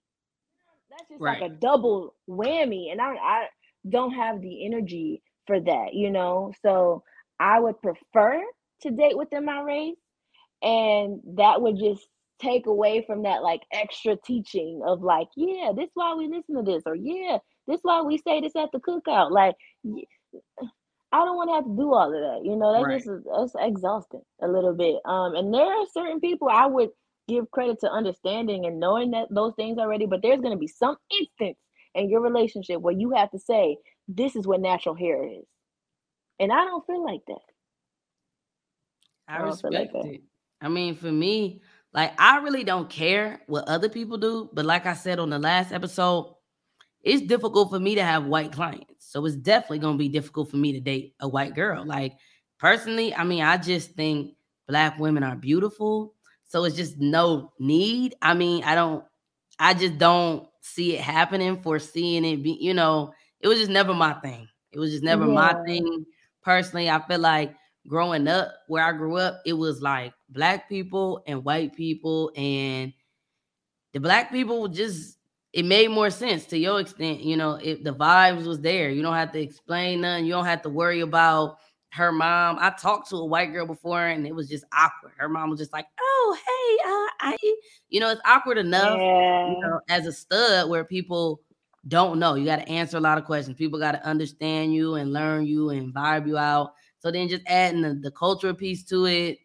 [0.91, 2.93] That's just like a double whammy.
[2.93, 3.47] And I I
[3.89, 6.53] don't have the energy for that, you know.
[6.63, 7.03] So
[7.41, 8.43] I would prefer
[8.83, 9.97] to date within my race.
[10.63, 12.07] And that would just
[12.41, 16.63] take away from that like extra teaching of like, yeah, this why we listen to
[16.63, 19.31] this, or yeah, this why we say this at the cookout.
[19.31, 19.55] Like,
[21.17, 22.45] I don't want to have to do all of that.
[22.45, 22.99] You know, that right.
[22.99, 24.97] just is that's exhausting a little bit.
[25.05, 26.91] Um, and there are certain people I would
[27.27, 30.97] give credit to understanding and knowing that those things already, but there's gonna be some
[31.19, 31.59] instance
[31.95, 35.45] in your relationship where you have to say, This is what natural hair is.
[36.39, 37.47] And I don't feel like that.
[39.27, 40.23] I, I respect like it.
[40.61, 41.63] I mean, for me,
[41.95, 45.39] like I really don't care what other people do, but like I said on the
[45.39, 46.36] last episode,
[47.07, 49.07] it's difficult for me to have white clients.
[49.13, 51.87] So it's definitely gonna be difficult for me to date a white girl.
[51.87, 52.15] Like
[52.59, 54.35] personally, I mean, I just think
[54.67, 56.15] black women are beautiful.
[56.49, 58.17] So it's just no need.
[58.21, 59.05] I mean, I don't,
[59.61, 63.95] I just don't see it happening, foreseeing it be, you know, it was just never
[63.95, 64.49] my thing.
[64.73, 65.33] It was just never yeah.
[65.33, 66.05] my thing.
[66.43, 67.55] Personally, I feel like
[67.87, 72.93] growing up where I grew up, it was like black people and white people, and
[73.93, 75.16] the black people just
[75.57, 77.21] it made more sense to your extent.
[77.21, 80.27] You know, if the vibes was there, you don't have to explain nothing.
[80.27, 81.57] You don't have to worry about
[81.93, 82.59] her mom.
[82.61, 85.15] I talked to a white girl before, and it was just awkward.
[85.17, 87.55] Her mom was just like, "Oh, hey, uh, I,"
[87.89, 89.49] you know, it's awkward enough, yeah.
[89.49, 91.41] you know, as a stud where people
[91.89, 92.35] don't know.
[92.35, 93.57] You got to answer a lot of questions.
[93.57, 96.73] People got to understand you and learn you and vibe you out.
[96.99, 99.39] So then just adding the, the cultural piece to it,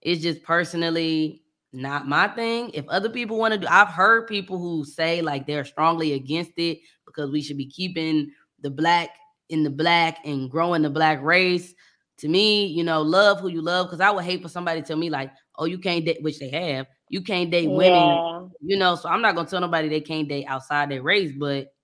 [0.00, 1.43] it's just personally
[1.74, 2.70] not my thing.
[2.72, 6.52] If other people want to do, I've heard people who say like they're strongly against
[6.56, 9.10] it because we should be keeping the black
[9.48, 11.74] in the black and growing the black race.
[12.18, 14.86] To me, you know, love who you love because I would hate for somebody to
[14.86, 16.86] tell me like, oh, you can't date, which they have.
[17.08, 18.46] You can't date women, yeah.
[18.60, 18.94] you know.
[18.94, 21.32] So I'm not gonna tell nobody they can't date outside their race.
[21.36, 21.74] But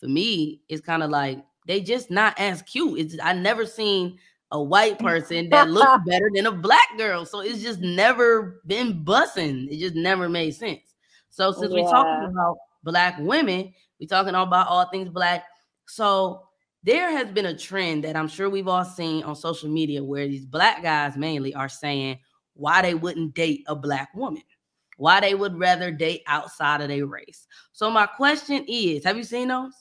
[0.00, 2.98] for me, it's kind of like they just not as cute.
[2.98, 4.18] It's I never seen
[4.52, 7.24] a white person that looked better than a black girl.
[7.24, 9.68] So it's just never been bussing.
[9.70, 10.94] It just never made sense.
[11.30, 11.82] So since yeah.
[11.82, 15.44] we're talking about black women, we're talking about all things black.
[15.88, 16.42] So
[16.82, 20.28] there has been a trend that I'm sure we've all seen on social media where
[20.28, 22.18] these black guys mainly are saying
[22.54, 24.42] why they wouldn't date a black woman,
[24.98, 27.46] why they would rather date outside of their race.
[27.72, 29.72] So my question is, have you seen those?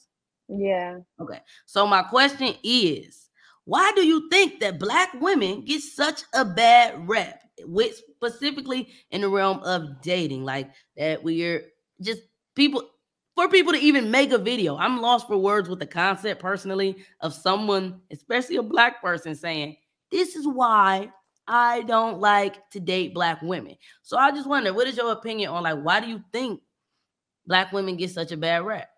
[0.48, 1.00] Yeah.
[1.20, 1.40] Okay.
[1.66, 3.21] So my question is,
[3.66, 9.22] why do you think that black women get such a bad rep, with specifically in
[9.22, 10.44] the realm of dating?
[10.44, 11.64] Like that we're
[12.02, 12.22] just
[12.56, 12.84] people
[13.36, 14.78] for people to even make a video.
[14.78, 19.78] I'm lost for words with the concept personally of someone, especially a black person, saying,
[20.10, 21.12] This is why
[21.48, 23.76] I don't like to date black women.
[24.02, 26.62] So I just wonder, what is your opinion on like why do you think
[27.46, 28.90] black women get such a bad rep?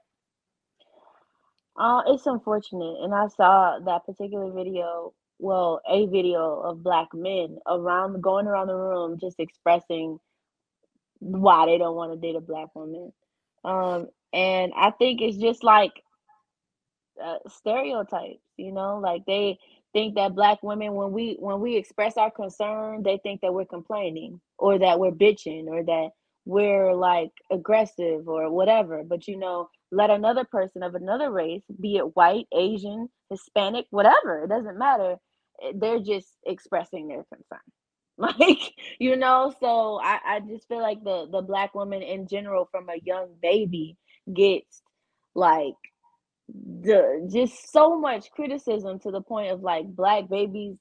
[1.75, 5.13] Uh, it's unfortunate, and I saw that particular video.
[5.39, 10.19] Well, a video of black men around going around the room just expressing
[11.19, 13.11] why they don't want to date a black woman.
[13.65, 15.91] Um, and I think it's just like
[17.21, 19.57] uh, stereotypes, you know, like they
[19.93, 23.65] think that black women when we when we express our concern, they think that we're
[23.65, 26.09] complaining or that we're bitching or that
[26.45, 29.03] we're like aggressive or whatever.
[29.03, 34.43] But you know, let another person of another race, be it white, Asian, Hispanic, whatever,
[34.43, 35.17] it doesn't matter.
[35.63, 37.59] Eh, they're just expressing their concern.
[38.15, 42.67] Like, you know, so I, I just feel like the the black woman in general
[42.69, 43.97] from a young baby
[44.31, 44.83] gets
[45.33, 45.73] like
[46.47, 50.75] the just so much criticism to the point of like black babies,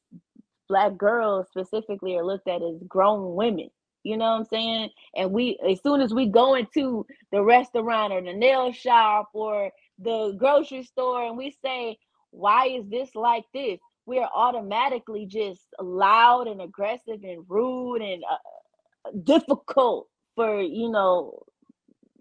[0.68, 3.70] black girls specifically are looked at as grown women
[4.02, 4.90] you know what I'm saying?
[5.16, 9.70] And we, as soon as we go into the restaurant or the nail shop or
[9.98, 11.98] the grocery store and we say,
[12.30, 13.78] why is this like this?
[14.06, 21.42] We are automatically just loud and aggressive and rude and uh, difficult for, you know,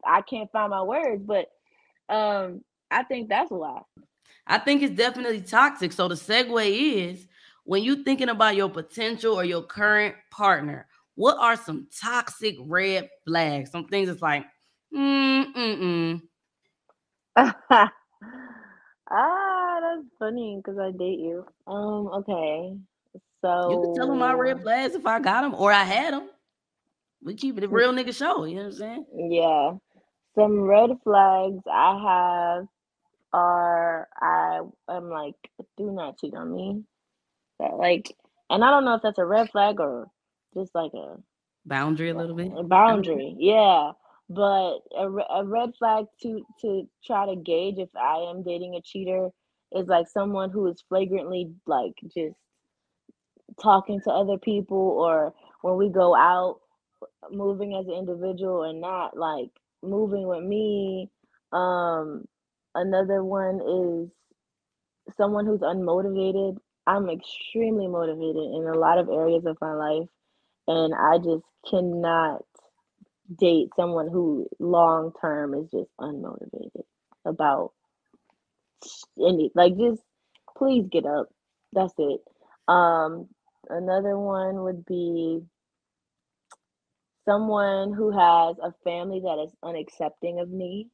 [0.05, 1.47] I can't find my words, but
[2.09, 3.81] um, I think that's why.
[4.45, 5.91] I think it's definitely toxic.
[5.93, 7.27] So the segue is
[7.63, 13.10] when you're thinking about your potential or your current partner, what are some toxic red
[13.26, 13.71] flags?
[13.71, 14.45] Some things that's like,
[14.93, 16.21] mm mm mm.
[17.36, 17.91] ah,
[19.10, 21.45] that's funny because I date you.
[21.67, 22.76] Um, okay.
[23.41, 26.13] So you can tell them my red flags if I got them or I had
[26.13, 26.30] them.
[27.24, 28.45] We keep it a real nigga show.
[28.45, 29.06] You know what I'm saying?
[29.32, 29.74] Yeah.
[30.36, 32.67] Some red flags I have
[33.34, 35.36] are I am like,
[35.78, 36.84] do not cheat on me.
[37.60, 38.15] That like,
[38.50, 40.08] and I don't know if that's a red flag or
[40.53, 41.17] just like a
[41.65, 42.51] boundary a little bit.
[42.57, 43.91] A boundary, yeah.
[44.29, 48.81] But a, a red flag to to try to gauge if I am dating a
[48.81, 49.29] cheater
[49.73, 52.35] is like someone who is flagrantly like just
[53.61, 56.59] talking to other people or when we go out
[57.31, 59.49] moving as an individual and not like
[59.83, 61.09] moving with me.
[61.51, 62.25] Um,
[62.75, 66.57] another one is someone who's unmotivated.
[66.87, 70.07] I'm extremely motivated in a lot of areas of my life,
[70.67, 72.43] and I just cannot
[73.39, 76.84] date someone who long term is just unmotivated
[77.26, 77.71] about
[79.19, 80.02] any like just
[80.58, 81.28] please get up.
[81.74, 82.21] That's it.
[82.67, 83.28] Um,
[83.69, 85.41] another one would be
[87.26, 90.88] someone who has a family that is unaccepting of me.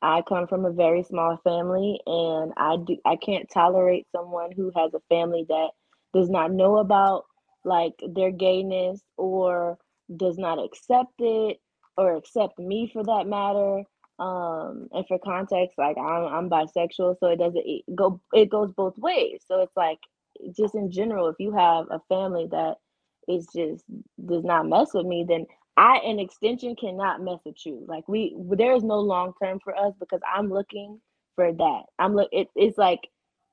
[0.00, 4.70] I come from a very small family and I do I can't tolerate someone who
[4.76, 5.70] has a family that
[6.14, 7.24] does not know about
[7.64, 9.78] like their gayness or
[10.16, 11.58] does not accept it
[11.96, 13.84] or accept me for that matter.
[14.18, 18.72] Um, and for context, like I'm I'm bisexual, so it doesn't it go it goes
[18.72, 19.42] both ways.
[19.48, 19.98] So it's like
[20.56, 22.76] just in general, if you have a family that
[23.28, 23.84] is just
[24.24, 27.84] does not mess with me, then I an extension cannot mess with you.
[27.88, 31.00] Like we there is no long term for us because I'm looking
[31.36, 31.82] for that.
[31.98, 33.00] I'm look it, it's like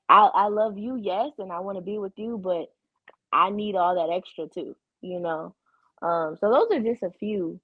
[0.09, 2.67] I I love you, yes, and I want to be with you, but
[3.35, 5.53] I need all that extra too, you know.
[6.01, 7.59] Um so those are just a few.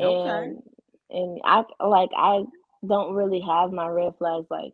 [0.00, 0.46] Okay.
[0.46, 0.62] And
[1.10, 2.44] and I like I
[2.86, 4.72] don't really have my red flags like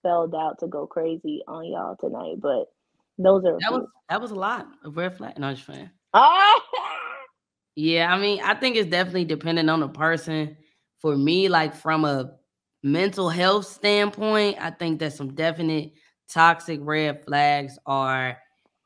[0.00, 2.66] spelled out to go crazy on y'all tonight, but
[3.18, 3.78] those are That few.
[3.78, 5.38] was that was a lot of red flag.
[5.38, 5.90] No, I'm just playing.
[6.14, 6.60] Ah!
[7.74, 10.56] Yeah, I mean, I think it's definitely dependent on the person.
[10.98, 12.32] For me, like from a
[12.82, 15.94] mental health standpoint, I think that some definite
[16.28, 18.36] toxic red flags are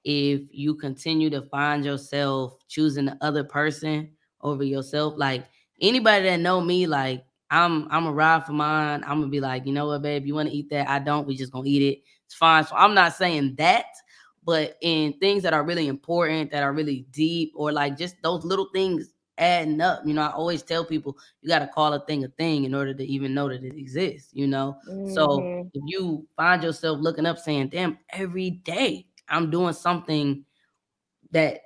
[0.07, 5.14] if you continue to find yourself choosing the other person over yourself.
[5.16, 5.47] Like
[5.83, 9.03] anybody that know me, like I'm I'm a ride for mine.
[9.05, 10.88] I'm gonna be like, you know what, babe, you want to eat that?
[10.88, 11.27] I don't.
[11.27, 12.03] We just gonna eat it.
[12.27, 12.64] It's fine.
[12.64, 13.87] So I'm not saying that,
[14.45, 18.45] but in things that are really important, that are really deep, or like just those
[18.45, 20.03] little things adding up.
[20.07, 22.75] You know, I always tell people you got to call a thing a thing in
[22.75, 24.31] order to even know that it exists.
[24.33, 25.71] You know, so Mhm.
[25.75, 30.45] if you find yourself looking up saying, "Damn, every day I'm doing something
[31.31, 31.61] that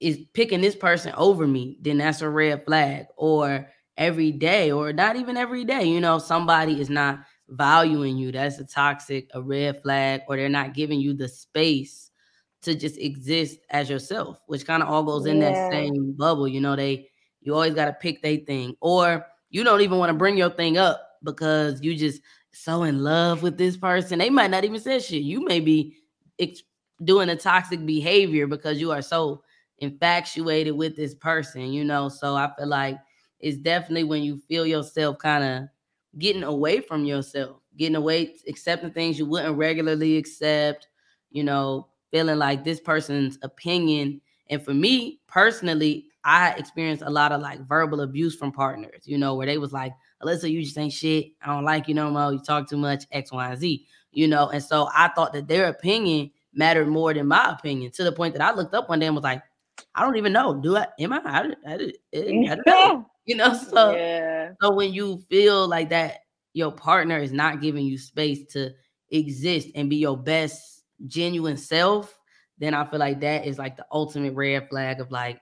[0.00, 3.06] is picking this person over me," then that's a red flag.
[3.16, 8.32] Or every day, or not even every day, you know, somebody is not valuing you.
[8.32, 12.10] That's a toxic, a red flag, or they're not giving you the space
[12.62, 16.48] to just exist as yourself, which kind of all goes in that same bubble.
[16.48, 17.08] You know, they
[17.40, 20.50] you always got to pick their thing, or you don't even want to bring your
[20.50, 22.22] thing up because you just
[22.52, 24.18] so in love with this person.
[24.18, 25.22] They might not even say shit.
[25.22, 25.96] You may be
[26.38, 26.62] ex-
[27.04, 29.42] doing a toxic behavior because you are so
[29.78, 32.08] infatuated with this person, you know.
[32.08, 32.98] So I feel like
[33.40, 35.68] it's definitely when you feel yourself kind of
[36.18, 40.88] getting away from yourself, getting away, accepting things you wouldn't regularly accept,
[41.30, 44.20] you know, feeling like this person's opinion.
[44.50, 49.18] And for me personally, I experienced a lot of like verbal abuse from partners, you
[49.18, 51.32] know, where they was like, Alyssa, you just ain't shit.
[51.42, 52.32] I don't like you no more.
[52.32, 54.48] You talk too much, X, Y, and Z, you know.
[54.50, 58.34] And so I thought that their opinion mattered more than my opinion to the point
[58.34, 59.42] that I looked up one day and was like,
[59.94, 60.54] I don't even know.
[60.54, 60.86] Do I?
[60.98, 61.20] Am I?
[61.24, 61.72] I, I, I,
[62.14, 63.06] I don't know.
[63.24, 64.50] You know, so yeah.
[64.60, 66.22] so when you feel like that
[66.54, 68.72] your partner is not giving you space to
[69.12, 72.18] exist and be your best genuine self,
[72.58, 75.40] then I feel like that is like the ultimate red flag of like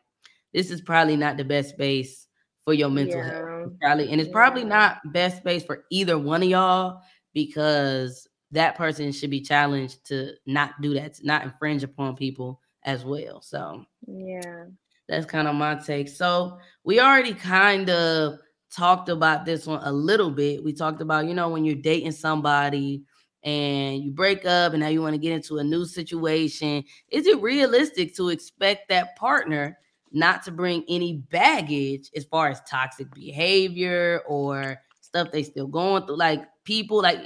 [0.53, 2.27] this is probably not the best space
[2.65, 3.35] for your mental health.
[3.35, 3.65] Yeah.
[3.65, 7.01] It's probably and it's probably not best space for either one of y'all
[7.33, 12.61] because that person should be challenged to not do that, to not infringe upon people
[12.85, 13.41] as well.
[13.43, 14.67] So Yeah.
[15.09, 16.09] that's kind of my take.
[16.09, 18.39] So we already kind of
[18.75, 20.63] talked about this one a little bit.
[20.63, 23.03] We talked about, you know, when you're dating somebody
[23.43, 27.27] and you break up and now you want to get into a new situation, is
[27.27, 29.79] it realistic to expect that partner
[30.13, 36.07] not to bring any baggage as far as toxic behavior or stuff they still going
[36.07, 36.17] through?
[36.19, 37.19] Like people, like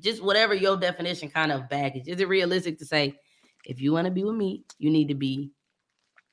[0.00, 2.08] just whatever your definition kind of baggage.
[2.08, 3.18] Is it realistic to say,
[3.64, 5.50] if you want to be with me, you need to be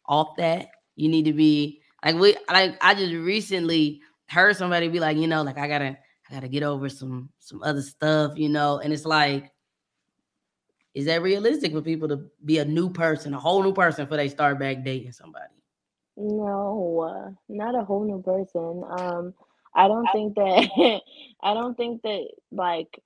[0.06, 0.70] off that.
[0.96, 5.28] You need to be like we like I just recently heard somebody be like, you
[5.28, 5.98] know, like I gotta
[6.30, 9.52] I gotta get over some some other stuff, you know, and it's like,
[10.94, 14.18] is that realistic for people to be a new person, a whole new person before
[14.18, 15.54] they start back dating somebody?
[16.16, 18.84] No, not a whole new person.
[19.00, 19.34] Um,
[19.76, 21.02] I don't think that
[21.44, 23.02] I don't think that like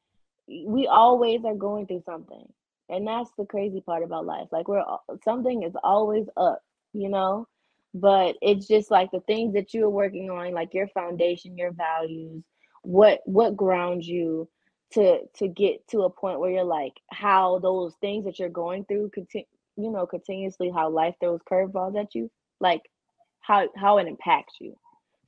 [0.65, 2.45] we always are going through something.
[2.89, 4.47] And that's the crazy part about life.
[4.51, 4.83] Like we're
[5.23, 6.61] something is always up,
[6.93, 7.47] you know?
[7.93, 12.43] But it's just like the things that you're working on, like your foundation, your values,
[12.83, 14.49] what what grounds you
[14.93, 18.85] to to get to a point where you're like how those things that you're going
[18.85, 19.45] through continue,
[19.77, 22.29] you know, continuously how life throws curveballs at you,
[22.59, 22.81] like
[23.41, 24.77] how how it impacts you.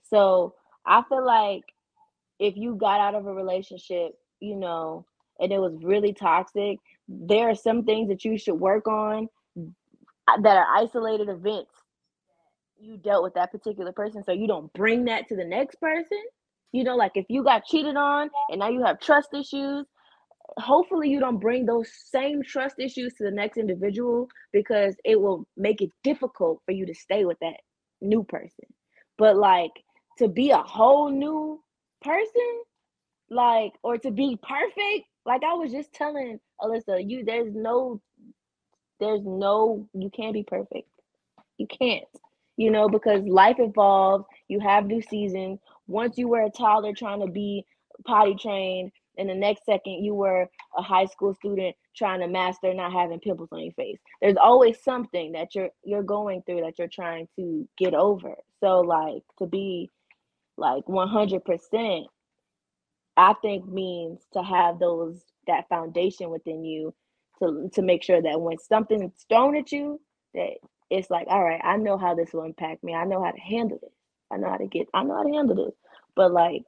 [0.04, 0.56] So
[0.86, 1.64] I feel like
[2.40, 5.06] if you got out of a relationship, you know,
[5.40, 10.58] and it was really toxic, there are some things that you should work on that
[10.58, 11.72] are isolated events
[12.80, 16.22] you dealt with that particular person so you don't bring that to the next person.
[16.72, 19.86] You know like if you got cheated on and now you have trust issues
[20.58, 25.48] hopefully you don't bring those same trust issues to the next individual because it will
[25.56, 27.56] make it difficult for you to stay with that
[28.02, 28.66] new person.
[29.18, 29.72] But like
[30.18, 31.62] to be a whole new
[32.02, 32.62] person
[33.30, 38.02] like or to be perfect like i was just telling alyssa you there's no
[39.04, 40.88] there's no you can't be perfect.
[41.58, 42.06] You can't
[42.56, 45.60] you know because life evolves you have new seasons.
[45.88, 47.66] Once you were a toddler trying to be
[48.06, 52.74] potty trained and the next second you were a high school student trying to master
[52.74, 54.00] not having pimples on your face.
[54.22, 58.36] There's always something that you're you're going through that you're trying to get over.
[58.62, 59.90] So like to be
[60.58, 62.06] like 100%
[63.18, 66.93] i think means to have those that foundation within you
[67.39, 69.99] to to make sure that when something's thrown at you
[70.34, 70.51] that
[70.89, 72.93] it's like all right i know how this will impact me.
[72.93, 73.93] I know how to handle this.
[74.32, 75.76] I know how to get i know how to handle this.
[76.16, 76.64] But like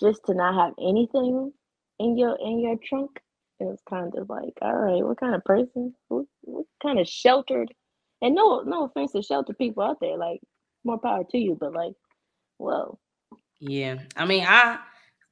[0.00, 1.52] just to not have anything
[1.98, 3.20] in your in your trunk
[3.60, 7.06] it was kind of like all right what kind of person what, what kind of
[7.06, 7.72] sheltered
[8.22, 10.40] and no no offense to sheltered people out there like
[10.84, 11.92] more power to you but like
[12.56, 12.98] whoa
[13.58, 14.78] yeah i mean i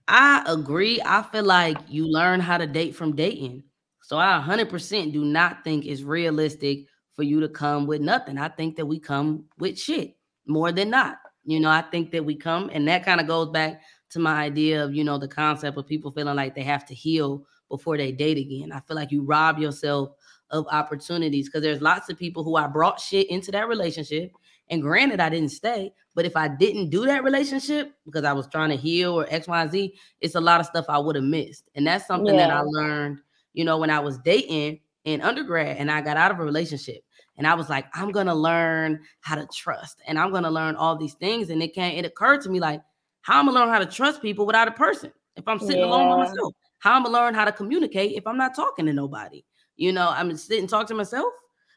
[0.08, 3.62] i agree i feel like you learn how to date from dating.
[4.02, 8.38] So i 100% do not think it's realistic for you to come with nothing.
[8.38, 11.18] I think that we come with shit more than not.
[11.44, 14.42] You know i think that we come and that kind of goes back to my
[14.42, 17.96] idea of you know the concept of people feeling like they have to heal before
[17.98, 18.72] they date again.
[18.72, 20.10] I feel like you rob yourself
[20.50, 24.32] of opportunities because there's lots of people who I brought shit into that relationship.
[24.70, 28.46] And granted, I didn't stay, but if I didn't do that relationship because I was
[28.48, 31.24] trying to heal or X, Y, Z, it's a lot of stuff I would have
[31.24, 31.70] missed.
[31.74, 32.48] And that's something yeah.
[32.48, 33.20] that I learned,
[33.54, 37.02] you know, when I was dating in undergrad and I got out of a relationship.
[37.38, 40.96] And I was like, I'm gonna learn how to trust and I'm gonna learn all
[40.96, 41.50] these things.
[41.50, 42.82] And it can't, it occurred to me like,
[43.22, 45.86] how I'm gonna learn how to trust people without a person if I'm sitting yeah.
[45.86, 46.52] alone by myself?
[46.80, 49.44] How I'm gonna learn how to communicate if I'm not talking to nobody?
[49.78, 51.32] You know, I'm sitting talk to myself.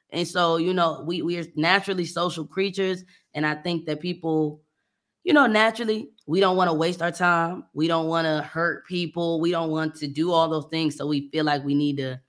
[0.10, 4.62] And so, you know, we we are naturally social creatures, and I think that people,
[5.24, 7.66] you know, naturally we don't want to waste our time.
[7.74, 9.39] We don't want to hurt people.
[9.39, 10.97] We don't want to do all those things.
[10.97, 12.20] So we feel like we need to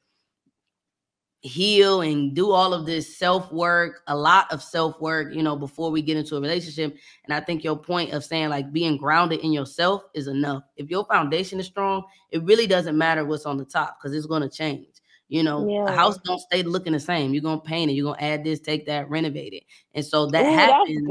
[1.42, 5.56] heal and do all of this self work, a lot of self work, you know,
[5.56, 6.96] before we get into a relationship.
[7.24, 10.62] And I think your point of saying like being grounded in yourself is enough.
[10.76, 14.26] If your foundation is strong, it really doesn't matter what's on the top because it's
[14.26, 14.91] going to change.
[15.32, 15.86] You know, yeah.
[15.86, 17.32] the house don't stay looking the same.
[17.32, 17.94] You're gonna paint it.
[17.94, 19.62] You're gonna add this, take that, renovate it,
[19.94, 21.08] and so that Ooh,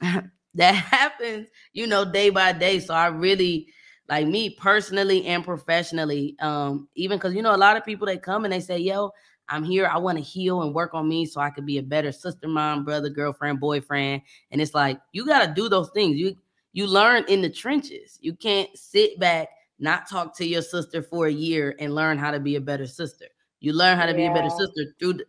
[0.00, 0.30] happens.
[0.54, 2.80] that happens, you know, day by day.
[2.80, 3.68] So I really
[4.08, 8.18] like me personally and professionally um even because you know a lot of people they
[8.18, 9.10] come and they say yo
[9.48, 11.82] i'm here i want to heal and work on me so i could be a
[11.82, 16.18] better sister mom brother girlfriend boyfriend and it's like you got to do those things
[16.18, 16.36] you
[16.74, 19.48] you learn in the trenches you can't sit back
[19.78, 22.86] not talk to your sister for a year and learn how to be a better
[22.86, 23.26] sister
[23.60, 24.16] you learn how to yeah.
[24.18, 25.20] be a better sister through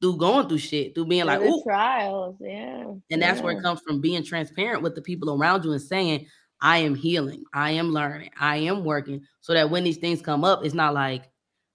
[0.00, 1.62] through going through shit through being through like Ooh.
[1.62, 3.44] trials yeah and that's yeah.
[3.44, 6.26] where it comes from being transparent with the people around you and saying
[6.62, 10.44] I am healing, I am learning, I am working, so that when these things come
[10.44, 11.28] up, it's not like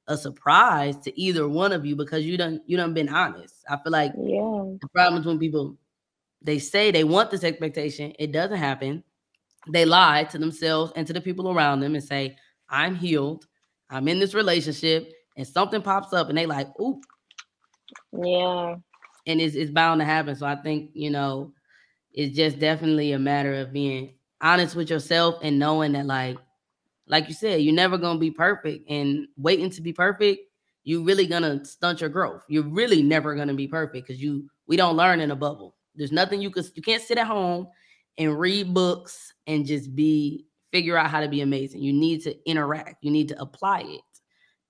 [0.07, 3.55] a surprise to either one of you because you done you done been honest.
[3.69, 4.77] I feel like yeah.
[4.81, 5.77] the problem is when people
[6.41, 9.03] they say they want this expectation, it doesn't happen.
[9.71, 12.35] They lie to themselves and to the people around them and say,
[12.69, 13.45] I'm healed,
[13.89, 17.03] I'm in this relationship, and something pops up and they like, oop.
[18.11, 18.75] Yeah.
[19.25, 20.35] And it's, it's bound to happen.
[20.35, 21.53] So I think, you know,
[22.13, 26.37] it's just definitely a matter of being honest with yourself and knowing that like
[27.07, 30.41] like you said you're never going to be perfect and waiting to be perfect
[30.83, 34.21] you're really going to stunt your growth you're really never going to be perfect because
[34.21, 37.25] you we don't learn in a bubble there's nothing you can you can't sit at
[37.25, 37.67] home
[38.17, 41.81] and read books and just be figure out how to be amazing.
[41.81, 43.03] You need to interact.
[43.03, 44.01] You need to apply it.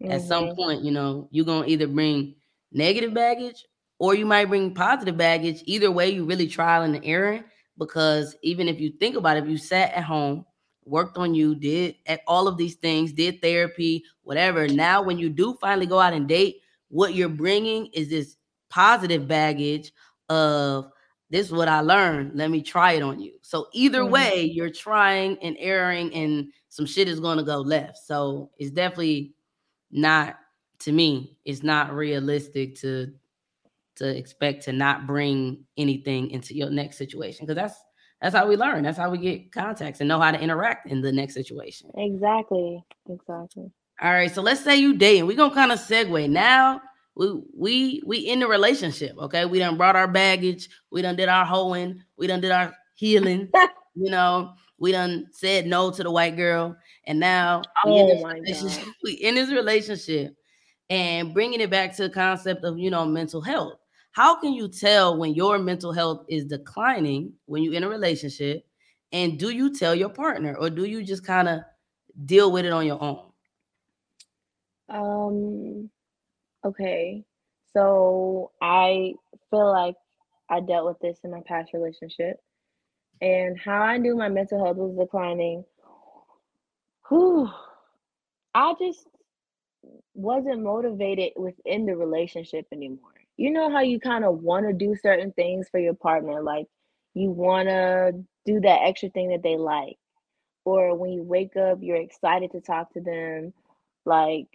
[0.02, 0.12] Mm-hmm.
[0.12, 2.36] at some point you know you're going to either bring
[2.72, 3.66] negative baggage
[3.98, 5.64] or you might bring positive baggage.
[5.66, 7.44] Either way you really trial and error
[7.80, 10.46] because even if you think about it, if you sat at home,
[10.86, 15.30] worked on you, did at all of these things, did therapy, whatever, now when you
[15.30, 16.58] do finally go out and date,
[16.90, 18.38] what you're bringing is this
[18.70, 19.92] positive baggage
[20.30, 20.92] of
[21.30, 22.32] this is what I learned.
[22.36, 23.34] Let me try it on you.
[23.42, 24.14] So either mm-hmm.
[24.14, 27.98] way, you're trying and erring, and some shit is going to go left.
[27.98, 29.34] So it's definitely
[29.92, 30.38] not
[30.80, 31.38] to me.
[31.46, 33.12] It's not realistic to
[33.96, 37.84] to expect to not bring anything into your next situation because that's
[38.22, 38.84] that's how we learn.
[38.84, 41.92] That's how we get contacts and know how to interact in the next situation.
[41.96, 42.84] Exactly.
[43.10, 43.72] Exactly.
[44.02, 44.34] All right.
[44.34, 45.28] So let's say you dating.
[45.28, 46.82] We're gonna kind of segue now.
[47.18, 49.18] We we we in the relationship.
[49.18, 49.46] Okay.
[49.46, 50.70] We done brought our baggage.
[50.92, 52.04] We done did our hoeing.
[52.16, 53.50] We done did our healing.
[53.96, 56.78] you know, we done said no to the white girl.
[57.06, 58.84] And now oh we, my God.
[59.04, 60.36] we in this relationship
[60.90, 63.74] and bringing it back to the concept of you know mental health
[64.12, 68.66] how can you tell when your mental health is declining when you're in a relationship
[69.12, 71.60] and do you tell your partner or do you just kind of
[72.26, 73.32] deal with it on your own
[74.90, 75.90] um
[76.66, 77.24] okay
[77.74, 79.14] so i
[79.50, 79.96] feel like
[80.50, 82.38] i dealt with this in my past relationship
[83.22, 85.64] and how i knew my mental health was declining
[87.10, 87.50] whew,
[88.54, 89.08] i just
[90.14, 93.14] wasn't motivated within the relationship anymore.
[93.38, 96.66] You know how you kind of want to do certain things for your partner, like
[97.14, 98.14] you want to
[98.46, 99.98] do that extra thing that they like.
[100.66, 103.54] Or when you wake up, you're excited to talk to them,
[104.06, 104.48] like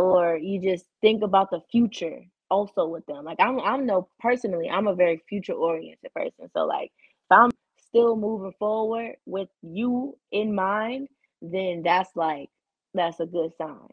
[0.00, 3.24] or you just think about the future also with them.
[3.24, 6.50] Like I'm I'm no personally, I'm a very future oriented person.
[6.54, 6.90] So like
[7.30, 11.08] if I'm still moving forward with you in mind,
[11.42, 12.48] then that's like
[12.94, 13.88] that's a good sign.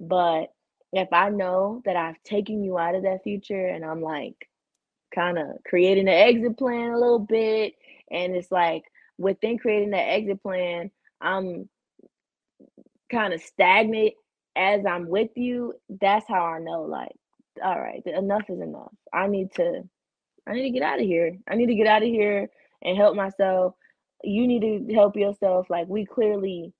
[0.00, 0.52] But
[0.92, 4.48] if I know that I've taken you out of that future and I'm like
[5.14, 7.74] kind of creating an exit plan a little bit,
[8.10, 8.84] and it's like
[9.18, 10.90] within creating that exit plan,
[11.20, 11.68] I'm
[13.10, 14.14] kind of stagnant
[14.56, 17.12] as I'm with you, that's how I know like
[17.64, 18.92] all right, enough is enough.
[19.12, 19.82] I need to
[20.46, 21.36] I need to get out of here.
[21.48, 22.48] I need to get out of here
[22.82, 23.74] and help myself.
[24.22, 25.68] You need to help yourself.
[25.70, 26.72] Like we clearly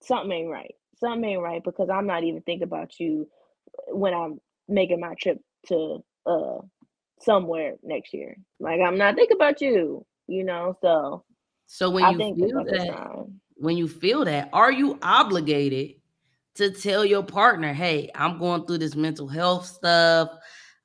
[0.00, 3.28] something ain't right something ain't right because I'm not even thinking about you
[3.88, 6.58] when I'm making my trip to uh
[7.20, 8.36] somewhere next year.
[8.60, 10.76] Like I'm not thinking about you, you know.
[10.80, 11.24] So
[11.66, 13.26] so when you feel that
[13.56, 15.96] when you feel that, are you obligated
[16.54, 20.30] to tell your partner, hey, I'm going through this mental health stuff?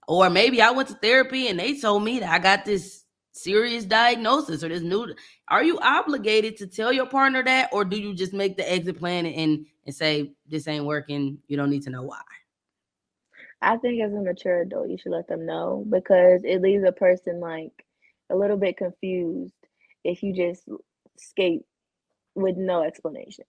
[0.08, 3.86] Or maybe I went to therapy and they told me that I got this serious
[3.86, 5.14] diagnosis or this new
[5.48, 8.98] are you obligated to tell your partner that or do you just make the exit
[9.00, 12.20] plan and and say this ain't working you don't need to know why
[13.62, 16.92] i think as a mature adult you should let them know because it leaves a
[16.92, 17.86] person like
[18.30, 19.54] a little bit confused
[20.04, 20.68] if you just
[21.16, 21.62] skate
[22.36, 23.46] with no explanation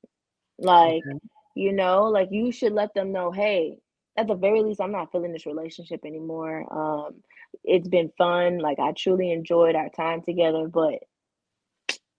[0.59, 1.18] like okay.
[1.55, 3.76] You know like you should let them know hey
[4.16, 6.66] at the very least i'm not feeling this relationship anymore.
[6.72, 7.22] Um
[7.64, 8.59] it's been fun.
[8.59, 11.01] Like i truly enjoyed our time together but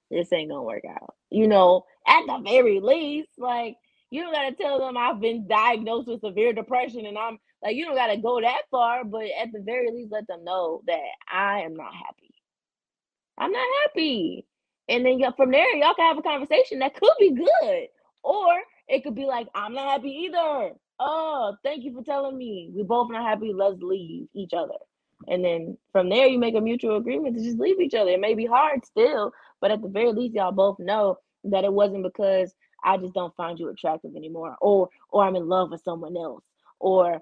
[0.09, 1.15] this ain't gonna work out.
[1.29, 3.77] You know at the very least like
[4.09, 7.85] you don't gotta tell them i've been diagnosed with severe depression and i'm like you
[7.85, 10.99] don't gotta go that far but at the very least let them know that
[11.31, 12.33] i am not happy.
[13.37, 14.45] I'm not happy.
[14.89, 17.87] And then from there y'all can have a conversation that could be good
[18.23, 22.69] or it could be like i'm not happy either oh, thank you for telling me.
[22.73, 23.51] We both not happy.
[23.53, 24.75] Let's leave each other.
[25.27, 28.11] And then from there, you make a mutual agreement to just leave each other.
[28.11, 31.73] It may be hard still, but at the very least, y'all both know that it
[31.73, 32.53] wasn't because
[32.83, 36.43] I just don't find you attractive anymore, or or I'm in love with someone else,
[36.79, 37.21] or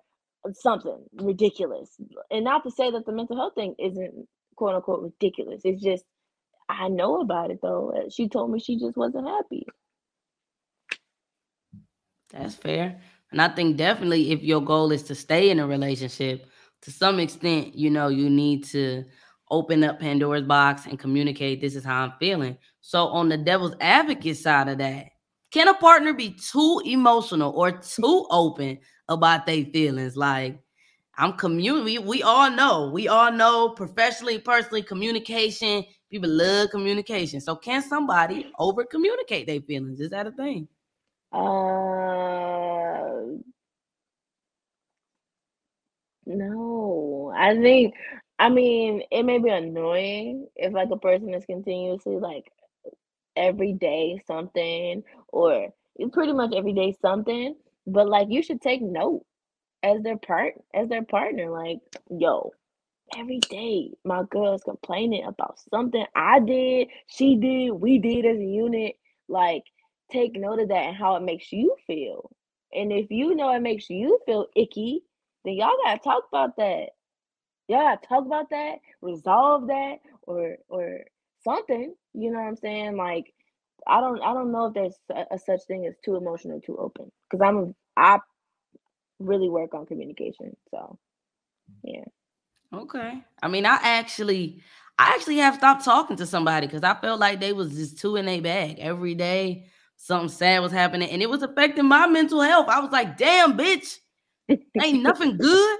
[0.53, 1.89] something ridiculous.
[2.31, 5.61] And not to say that the mental health thing isn't quote unquote ridiculous.
[5.65, 6.05] It's just
[6.69, 7.93] I know about it though.
[8.09, 9.65] She told me she just wasn't happy.
[12.31, 12.99] That's fair.
[13.31, 16.47] And I think definitely if your goal is to stay in a relationship,
[16.81, 19.03] to some extent, you know, you need to
[19.51, 22.57] open up Pandora's box and communicate this is how I'm feeling.
[22.81, 25.07] So on the devil's advocate side of that,
[25.51, 30.15] can a partner be too emotional or too open about their feelings?
[30.15, 30.59] Like
[31.17, 35.83] I'm commun we, we all know, we all know professionally, personally, communication.
[36.11, 37.41] People love communication.
[37.41, 39.99] So can somebody over communicate their feelings?
[39.99, 40.67] Is that a thing?
[41.31, 43.25] Uh,
[46.25, 47.95] no, I think,
[48.37, 52.51] I mean, it may be annoying if like a person is continuously like
[53.35, 55.69] every day something or
[56.13, 57.55] pretty much every day something,
[57.87, 59.25] but like you should take note
[59.83, 61.49] as their part as their partner.
[61.51, 61.79] Like,
[62.11, 62.51] yo,
[63.17, 68.45] every day my girl's complaining about something I did, she did, we did as a
[68.45, 68.95] unit.
[69.27, 69.63] Like,
[70.11, 72.31] take note of that and how it makes you feel.
[72.73, 75.01] And if you know it makes you feel icky,
[75.45, 76.89] then y'all gotta talk about that.
[77.67, 81.01] Y'all gotta talk about that, resolve that, or or
[81.43, 81.95] something.
[82.13, 82.97] You know what I'm saying?
[82.97, 83.33] Like,
[83.87, 86.77] I don't I don't know if there's a, a such thing as too emotional, too
[86.77, 87.11] open.
[87.29, 88.19] Because I'm I
[89.19, 90.55] really work on communication.
[90.71, 90.97] So
[91.83, 92.05] yeah.
[92.73, 93.23] Okay.
[93.41, 94.61] I mean, I actually
[94.97, 98.15] I actually have stopped talking to somebody because I felt like they was just too
[98.15, 99.67] in a bag every day.
[100.01, 102.69] Something sad was happening, and it was affecting my mental health.
[102.69, 103.97] I was like, "Damn, bitch,
[104.81, 105.79] ain't nothing good."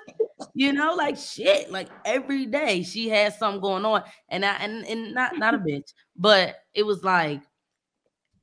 [0.53, 1.71] You know, like shit.
[1.71, 5.57] Like every day she had something going on, and I and, and not not a
[5.59, 7.41] bitch, but it was like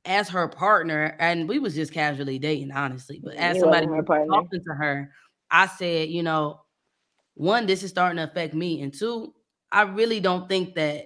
[0.03, 3.21] as her partner, and we was just casually dating, honestly.
[3.23, 4.27] But as You somebody wasn't her who was partner.
[4.27, 5.11] talking to her,
[5.51, 6.61] I said, you know,
[7.35, 9.35] one, this is starting to affect me, and two,
[9.71, 11.05] I really don't think that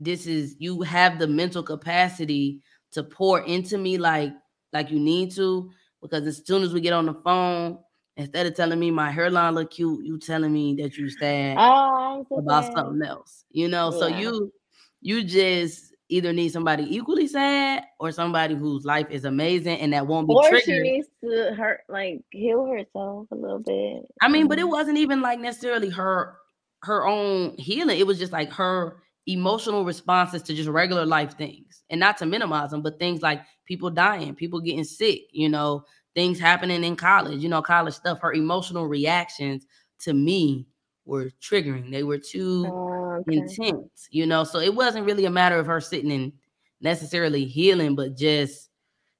[0.00, 2.62] this is you have the mental capacity
[2.92, 4.32] to pour into me like
[4.72, 5.70] like you need to.
[6.02, 7.78] Because as soon as we get on the phone,
[8.16, 12.26] instead of telling me my hairline look cute, you telling me that you sad Oh,
[12.36, 12.76] about sad.
[12.76, 13.44] something else.
[13.50, 14.52] You know, so you
[15.00, 20.06] you just either need somebody equally sad or somebody whose life is amazing and that
[20.06, 24.06] won't be Or she needs to hurt, like heal herself a little bit.
[24.20, 24.68] I mean, but it Mhm.
[24.68, 26.36] wasn't even like necessarily her
[26.82, 27.98] her own healing.
[27.98, 31.82] It was just like her emotional responses to just regular life things.
[31.90, 35.84] And not to minimize them, but things like people dying, people getting sick, you know,
[36.14, 38.20] things happening in college, you know, college stuff.
[38.20, 39.66] Her emotional reactions
[40.00, 40.66] to me
[41.04, 41.90] were triggering.
[41.90, 43.36] They were too Oh, okay.
[43.36, 44.44] intense, you know.
[44.44, 46.32] So it wasn't really a matter of her sitting and
[46.80, 48.70] necessarily healing, but just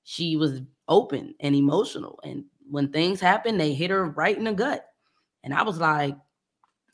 [0.04, 2.18] she was open and emotional.
[2.24, 4.84] And when things happen, they hit her right in the gut.
[5.44, 6.16] And I was like,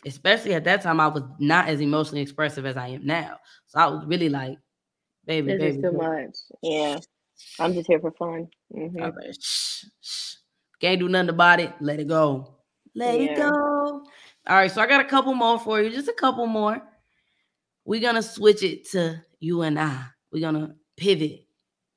[0.07, 3.39] especially at that time, I was not as emotionally expressive as I am now.
[3.67, 4.57] So I was really like,
[5.27, 5.97] baby, This baby, is too baby.
[5.97, 6.37] much.
[6.63, 6.99] Yeah.
[7.59, 8.49] I'm just here for fun.
[8.73, 10.35] hmm like, shh, shh.
[10.81, 11.73] Can't do nothing about it.
[11.81, 12.57] Let it go.
[12.95, 13.51] Let it go.
[14.49, 16.81] All right, so I got a couple more for you, just a couple more.
[17.85, 20.05] We're gonna switch it to you and I.
[20.33, 21.47] We're gonna pivot,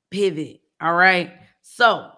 [0.10, 0.62] pivot.
[0.82, 1.34] All right.
[1.62, 2.10] So,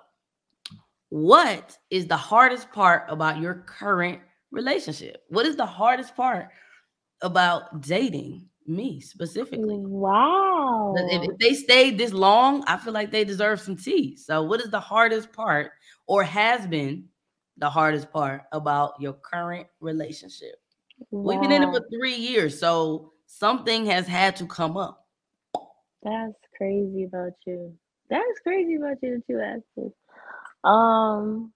[1.09, 4.21] what is the hardest part about your current
[4.51, 5.23] relationship?
[5.29, 6.49] What is the hardest part
[7.21, 9.77] about dating me specifically?
[9.77, 10.93] Wow.
[10.97, 14.17] If, if they stayed this long, I feel like they deserve some tea.
[14.17, 15.71] So, what is the hardest part,
[16.07, 17.05] or has been
[17.57, 20.55] the hardest part about your current relationship?
[21.09, 25.07] We've been in it for three years, so something has had to come up.
[26.03, 27.73] That's crazy about you.
[28.09, 29.91] That's crazy about you that you asked this.
[30.63, 31.53] Um,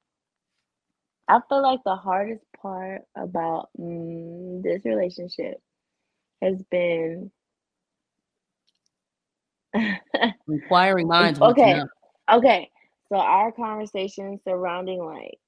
[1.28, 5.62] I feel like the hardest part about mm, this relationship
[6.42, 7.32] has been
[10.48, 11.82] Inquiring minds okay.
[12.32, 12.72] Okay,
[13.10, 15.40] so our conversation surrounding like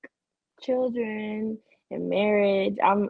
[0.62, 1.58] children
[1.90, 2.78] and marriage.
[2.84, 3.10] I'm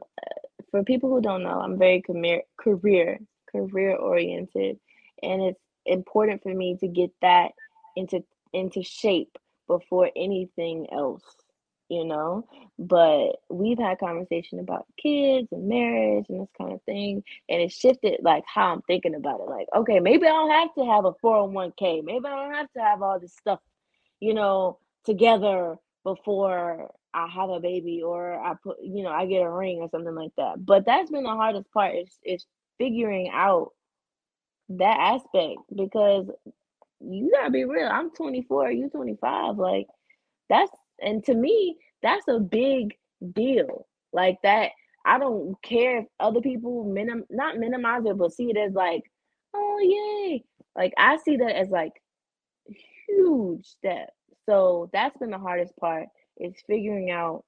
[0.72, 3.20] for people who don't know, I'm very career career
[3.52, 4.80] career oriented,
[5.24, 7.52] and it's important for me to get that
[7.96, 9.38] into into shape
[9.68, 11.24] before anything else,
[11.90, 12.48] you know.
[12.80, 17.72] But we've had conversation about kids and marriage and this kind of thing, and it
[17.72, 19.50] shifted like how I'm thinking about it.
[19.50, 22.04] Like, okay, maybe I don't have to have a 401k.
[22.04, 23.60] Maybe I don't have to have all this stuff,
[24.20, 29.42] you know, together before I have a baby or I put, you know, I get
[29.42, 30.66] a ring or something like that.
[30.66, 32.46] But that's been the hardest part is is
[32.78, 33.72] figuring out
[34.70, 36.30] that aspect because
[37.00, 37.88] you gotta be real.
[37.88, 39.58] I'm 24, you 25.
[39.58, 39.88] Like
[40.50, 40.72] that's
[41.02, 42.96] and to me, that's a big
[43.34, 43.88] deal.
[44.14, 44.72] Like that,
[45.06, 49.04] I don't care if other people minim not minimize it, but see it as like,
[49.54, 50.44] oh yay.
[50.76, 51.94] Like I see that as like
[53.08, 54.10] huge step.
[54.46, 57.44] So that's been the hardest part is figuring out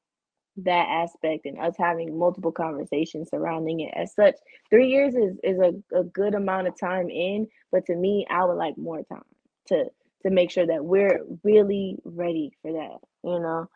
[0.58, 3.94] that aspect and us having multiple conversations surrounding it.
[3.96, 4.36] As such,
[4.70, 8.44] three years is is a, a good amount of time in, but to me, I
[8.46, 9.24] would like more time
[9.68, 9.86] to
[10.24, 13.68] to make sure that we're really ready for that, you know.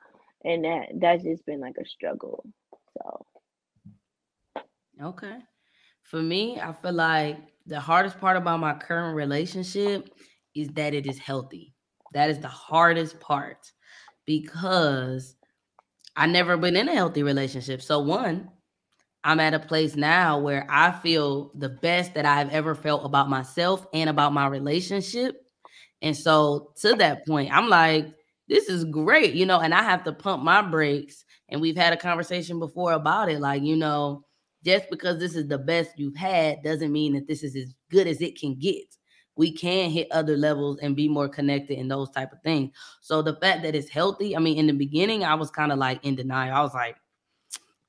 [0.44, 2.44] And that that's just been like a struggle.
[2.98, 3.26] So
[5.02, 5.39] Okay.
[6.04, 10.10] For me, I feel like the hardest part about my current relationship
[10.56, 11.74] is that it is healthy.
[12.14, 13.72] That is the hardest part
[14.26, 15.36] because
[16.16, 17.82] I never been in a healthy relationship.
[17.82, 18.50] So one,
[19.24, 23.30] I'm at a place now where I feel the best that I've ever felt about
[23.30, 25.43] myself and about my relationship.
[26.04, 28.14] And so to that point, I'm like,
[28.47, 31.26] this is great, you know, and I have to pump my brakes.
[31.49, 33.39] And we've had a conversation before about it.
[33.39, 34.24] Like, you know,
[34.64, 38.06] just because this is the best you've had doesn't mean that this is as good
[38.06, 38.84] as it can get.
[39.36, 42.72] We can hit other levels and be more connected and those type of things.
[43.01, 45.80] So the fact that it's healthy, I mean, in the beginning, I was kind of
[45.80, 46.56] like in denial.
[46.56, 46.97] I was like,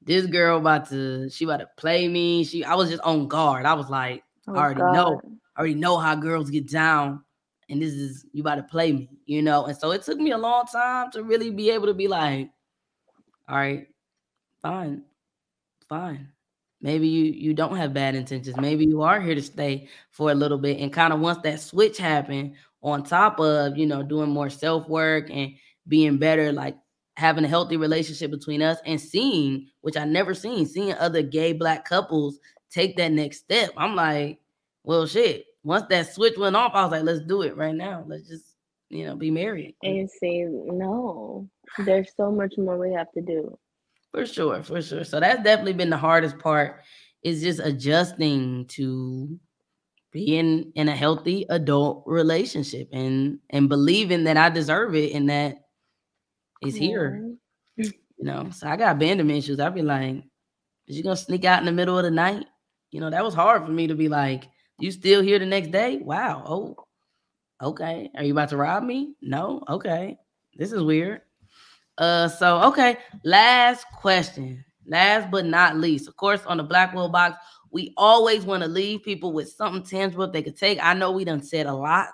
[0.03, 2.45] this girl about to, she about to play me.
[2.45, 3.67] She, I was just on guard.
[3.67, 5.21] I was like, oh I already know,
[5.57, 7.25] I already know how girls get down,
[7.69, 9.67] and this is you about to play me, you know.
[9.67, 12.51] And so it took me a long time to really be able to be like,
[13.49, 13.87] all right,
[14.63, 15.03] fine,
[15.89, 16.29] fine,
[16.81, 18.57] maybe you you don't have bad intentions.
[18.57, 20.81] Maybe you are here to stay for a little bit.
[20.81, 22.55] And kind of once that switch happened
[22.85, 25.53] on top of you know doing more self work and
[25.89, 26.77] being better like
[27.17, 31.53] having a healthy relationship between us and seeing which i never seen seeing other gay
[31.53, 32.39] black couples
[32.71, 34.39] take that next step i'm like
[34.85, 38.05] well shit once that switch went off i was like let's do it right now
[38.07, 38.55] let's just
[38.91, 41.49] you know be married and say no
[41.79, 43.57] there's so much more we have to do
[44.15, 45.03] for sure, for sure.
[45.03, 46.83] So that's definitely been the hardest part
[47.25, 49.41] is just adjusting to
[50.13, 55.57] being in a healthy adult relationship and and believing that I deserve it and that
[56.63, 57.35] it's here.
[57.77, 59.59] You know, so I got abandonment issues.
[59.59, 60.23] I'd be like,
[60.87, 62.47] is you gonna sneak out in the middle of the night?
[62.93, 64.45] You know, that was hard for me to be like,
[64.79, 65.99] you still here the next day?
[65.99, 66.45] Wow.
[66.47, 66.77] Oh,
[67.63, 68.11] okay.
[68.17, 69.15] Are you about to rob me?
[69.21, 69.63] No.
[69.69, 70.19] Okay.
[70.57, 71.23] This is weird.
[71.99, 74.65] Uh, so okay, last question.
[74.87, 77.37] Last but not least, of course, on the Blackwell box,
[77.71, 80.79] we always want to leave people with something tangible they could take.
[80.83, 82.13] I know we done said a lot,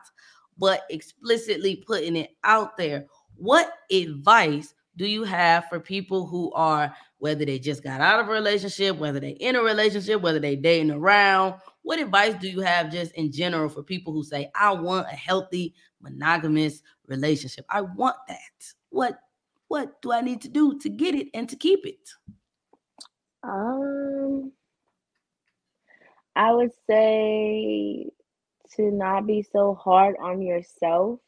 [0.56, 3.06] but explicitly putting it out there.
[3.36, 8.28] What advice do you have for people who are whether they just got out of
[8.28, 11.54] a relationship, whether they're in a relationship, whether they dating around?
[11.82, 15.16] What advice do you have just in general for people who say, I want a
[15.16, 17.64] healthy monogamous relationship?
[17.70, 18.74] I want that.
[18.90, 19.18] What
[19.68, 22.10] what do I need to do to get it and to keep it?
[23.42, 24.52] Um,
[26.34, 28.10] I would say
[28.76, 31.20] to not be so hard on yourself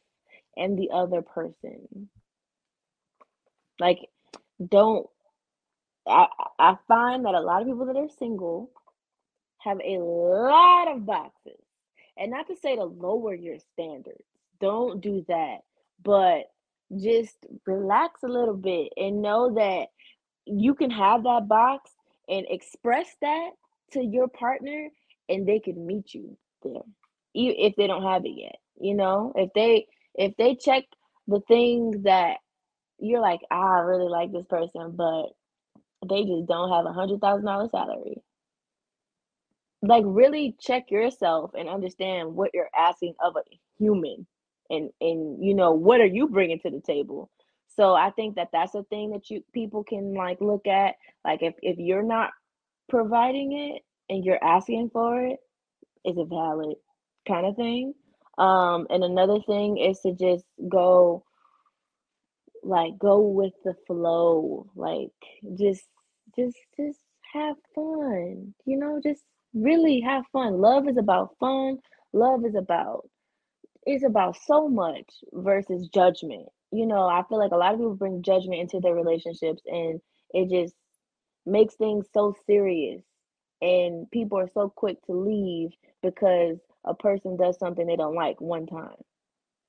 [0.57, 2.09] and the other person.
[3.79, 3.99] Like,
[4.69, 5.07] don't.
[6.05, 6.27] I
[6.59, 8.71] I find that a lot of people that are single
[9.63, 11.59] have a lot of boxes,
[12.17, 14.23] and not to say to lower your standards.
[14.59, 15.59] Don't do that,
[16.03, 16.45] but
[17.01, 17.35] just
[17.65, 19.87] relax a little bit and know that
[20.45, 21.91] you can have that box
[22.29, 23.51] and express that
[23.91, 24.89] to your partner
[25.29, 26.81] and they can meet you there
[27.33, 29.85] if they don't have it yet you know if they
[30.15, 30.83] if they check
[31.27, 32.37] the things that
[32.99, 35.27] you're like ah, i really like this person but
[36.07, 38.21] they just don't have a hundred thousand dollar salary
[39.83, 43.41] like really check yourself and understand what you're asking of a
[43.77, 44.25] human
[44.69, 47.29] and and you know what are you bringing to the table?
[47.75, 51.43] So i think that that's a thing that you people can like look at like
[51.43, 52.31] if if you're not
[52.89, 55.39] providing it and you're asking for it
[56.05, 56.75] is it valid
[57.27, 57.93] kind of thing?
[58.37, 61.25] Um and another thing is to just go
[62.63, 65.11] like go with the flow like
[65.59, 65.83] just
[66.37, 66.99] just just
[67.33, 69.23] have fun you know just
[69.53, 71.79] really have fun love is about fun
[72.13, 73.07] love is about
[73.85, 76.47] it's about so much versus judgment.
[76.71, 80.01] You know, I feel like a lot of people bring judgment into their relationships and
[80.33, 80.75] it just
[81.45, 83.03] makes things so serious.
[83.61, 85.71] And people are so quick to leave
[86.03, 88.97] because a person does something they don't like one time.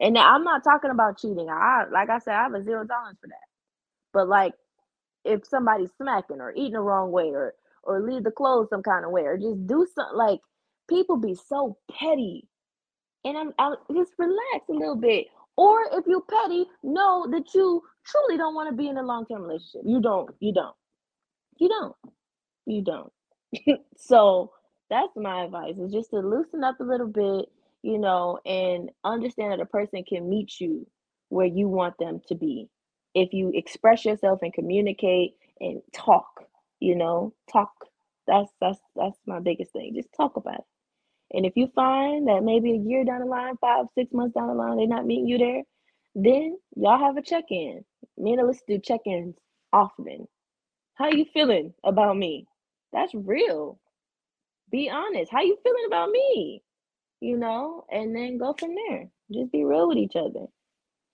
[0.00, 1.48] And I'm not talking about cheating.
[1.50, 3.36] I like I said, I have a zero tolerance for that.
[4.12, 4.54] But like
[5.24, 7.54] if somebody's smacking or eating the wrong way or
[7.86, 10.40] or leave the clothes some kind of way or just do something like
[10.88, 12.46] people be so petty
[13.24, 15.26] and I'm, I'm just relax a little bit.
[15.56, 19.24] Or if you're petty, know that you truly don't want to be in a long
[19.26, 19.82] term relationship.
[19.84, 20.30] You don't.
[20.40, 20.74] You don't.
[21.58, 21.96] You don't.
[22.66, 23.12] You don't.
[23.96, 24.52] so
[24.90, 27.46] that's my advice is just to loosen up a little bit,
[27.82, 30.86] you know, and understand that a person can meet you
[31.28, 32.68] where you want them to be.
[33.14, 36.26] If you express yourself and communicate and talk,
[36.84, 37.72] you know, talk.
[38.26, 39.92] That's that's that's my biggest thing.
[39.94, 40.64] Just talk about it.
[41.32, 44.48] And if you find that maybe a year down the line, five, six months down
[44.48, 45.62] the line, they're not meeting you there,
[46.14, 47.84] then y'all have a check-in.
[48.18, 49.34] Me and Alyssa do check-ins
[49.72, 50.28] often.
[50.94, 52.46] How you feeling about me?
[52.92, 53.80] That's real.
[54.70, 55.32] Be honest.
[55.32, 56.62] How you feeling about me?
[57.20, 59.08] You know, and then go from there.
[59.32, 60.46] Just be real with each other.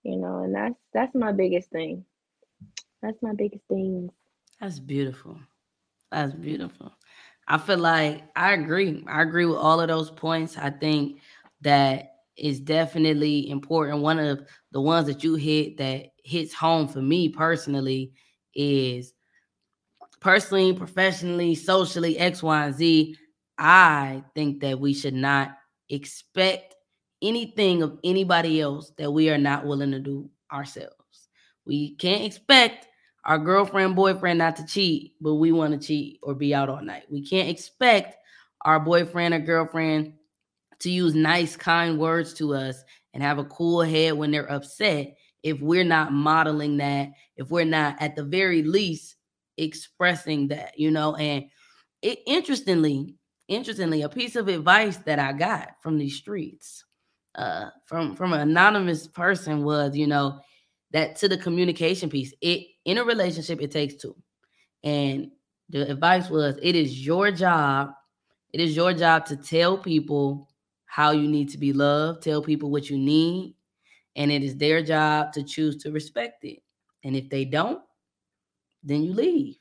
[0.03, 2.05] You know, and that's that's my biggest thing.
[3.03, 4.11] That's my biggest thing.
[4.61, 5.39] That's beautiful.
[6.11, 6.93] That's beautiful.
[7.49, 9.05] I feel like I agree.
[9.09, 10.57] I agree with all of those points.
[10.57, 11.21] I think
[11.63, 14.03] that is definitely important.
[14.03, 18.13] One of the ones that you hit that hits home for me personally
[18.55, 19.13] is
[20.21, 23.17] personally, professionally, socially, X, Y, and Z.
[23.59, 25.57] I think that we should not
[25.89, 26.75] expect
[27.23, 30.95] anything of anybody else that we are not willing to do ourselves.
[31.67, 32.87] We can't expect
[33.25, 36.83] our girlfriend, boyfriend not to cheat, but we want to cheat or be out all
[36.83, 37.05] night.
[37.11, 38.17] We can't expect
[38.63, 40.15] our boyfriend or girlfriend
[40.81, 45.17] to use nice, kind words to us and have a cool head when they're upset
[45.43, 49.17] if we're not modeling that, if we're not at the very least
[49.57, 51.45] expressing that, you know, and
[52.03, 53.17] it interestingly,
[53.49, 56.85] interestingly, a piece of advice that I got from these streets,
[57.35, 60.41] uh, from from an anonymous person was, you know,
[60.93, 64.17] that to the communication piece, it in a relationship it takes two,
[64.83, 65.31] and
[65.69, 67.93] the advice was, it is your job,
[68.53, 70.49] it is your job to tell people
[70.87, 73.55] how you need to be loved, tell people what you need,
[74.17, 76.59] and it is their job to choose to respect it.
[77.05, 77.81] And if they don't,
[78.83, 79.57] then you leave.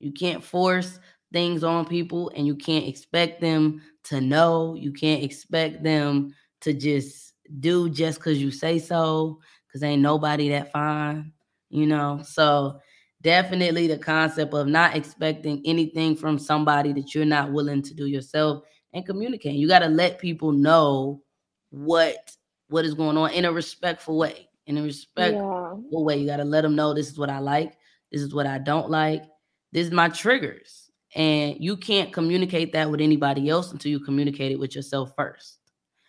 [0.00, 0.98] You can't force
[1.32, 4.74] things on people and you can't expect them to know.
[4.74, 9.40] You can't expect them to just do just because you say so,
[9.74, 11.32] because ain't nobody that fine,
[11.68, 12.20] you know?
[12.24, 12.80] So
[13.22, 18.06] definitely the concept of not expecting anything from somebody that you're not willing to do
[18.06, 18.62] yourself
[18.92, 19.56] and communicate.
[19.56, 21.22] You got to let people know
[21.70, 22.30] what
[22.68, 24.48] what is going on in a respectful way.
[24.66, 25.98] In a respectful yeah.
[25.98, 27.76] way, you got to let them know this is what I like,
[28.12, 29.24] this is what I don't like,
[29.72, 30.84] this is my triggers
[31.16, 35.58] and you can't communicate that with anybody else until you communicate it with yourself first.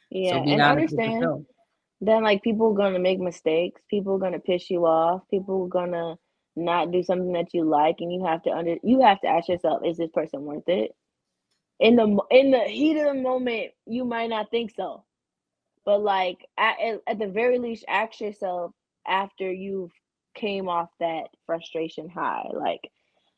[0.10, 1.46] Yeah, so and understand
[2.02, 5.70] then like people are gonna make mistakes, people are gonna piss you off, people are
[5.70, 6.16] gonna
[6.56, 9.50] not do something that you like, and you have to under you have to ask
[9.50, 10.92] yourself, is this person worth it?
[11.80, 15.06] In the in the heat of the moment, you might not think so,
[15.86, 16.78] but like at
[17.08, 18.74] at the very least, ask yourself
[19.08, 19.92] after you've
[20.36, 22.82] came off that frustration high, like,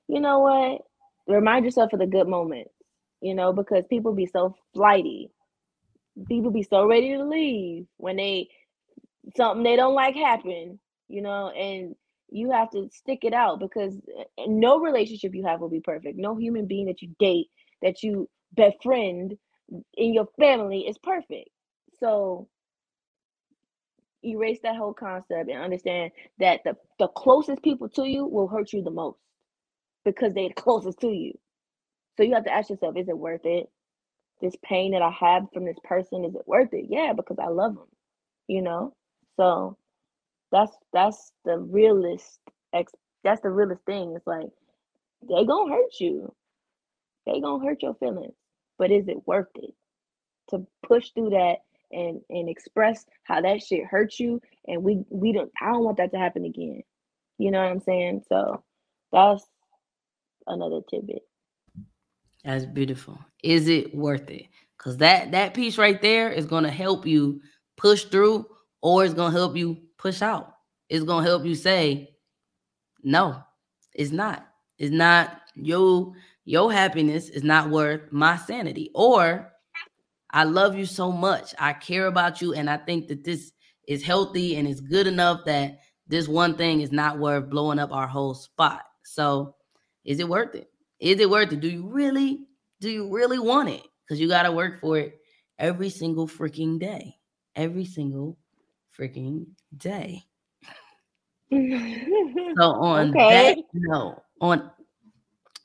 [0.07, 0.81] you know what?
[1.27, 2.73] remind yourself of the good moments,
[3.21, 5.31] you know, because people be so flighty.
[6.27, 8.49] People be so ready to leave when they
[9.35, 11.95] something they don't like happen, you know, and
[12.29, 16.17] you have to stick it out because eh, no relationship you have will be perfect.
[16.17, 17.47] No human being that you date,
[17.81, 19.37] that you befriend
[19.95, 21.49] in your family is perfect.
[21.99, 22.47] So
[24.23, 28.73] erase that whole concept and understand that the, the closest people to you will hurt
[28.73, 29.19] you the most
[30.05, 31.33] because they're closest to you.
[32.17, 33.69] So you have to ask yourself, is it worth it?
[34.41, 36.85] This pain that I have from this person, is it worth it?
[36.89, 37.87] Yeah, because I love them,
[38.47, 38.93] you know?
[39.35, 39.77] So
[40.51, 42.39] that's that's the realest
[42.73, 42.91] ex
[43.23, 44.13] that's the realest thing.
[44.15, 44.47] It's like
[45.27, 46.33] they gonna hurt you.
[47.25, 48.35] They gonna hurt your feelings.
[48.77, 49.73] But is it worth it
[50.49, 51.57] to push through that
[51.91, 54.41] and and express how that shit hurts you?
[54.67, 56.83] And we we don't I don't want that to happen again.
[57.37, 58.23] You know what I'm saying?
[58.29, 58.63] So
[59.11, 59.45] that's
[60.47, 61.23] another tidbit.
[62.43, 63.19] That's beautiful.
[63.43, 64.45] Is it worth it?
[64.77, 67.41] Because that that piece right there is gonna help you
[67.75, 68.45] push through,
[68.81, 70.53] or it's gonna help you push out.
[70.89, 72.15] It's gonna help you say,
[73.03, 73.41] no,
[73.93, 74.47] it's not.
[74.77, 76.13] It's not your
[76.45, 78.91] your happiness is not worth my sanity.
[78.95, 79.51] Or
[80.31, 81.53] I love you so much.
[81.59, 83.51] I care about you, and I think that this
[83.87, 87.91] is healthy and it's good enough that this one thing is not worth blowing up
[87.91, 88.83] our whole spot.
[89.03, 89.55] So
[90.05, 90.69] is it worth it?
[90.99, 91.59] Is it worth it?
[91.59, 92.41] Do you really,
[92.79, 93.83] do you really want it?
[94.03, 95.19] Because you got to work for it
[95.59, 97.15] every single freaking day.
[97.55, 98.37] Every single
[98.97, 100.23] freaking day.
[101.49, 101.57] so
[102.61, 103.55] on okay.
[103.55, 104.71] that note, on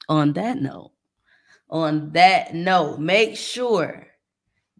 [0.08, 0.92] on that note,
[1.70, 4.06] on that note, make sure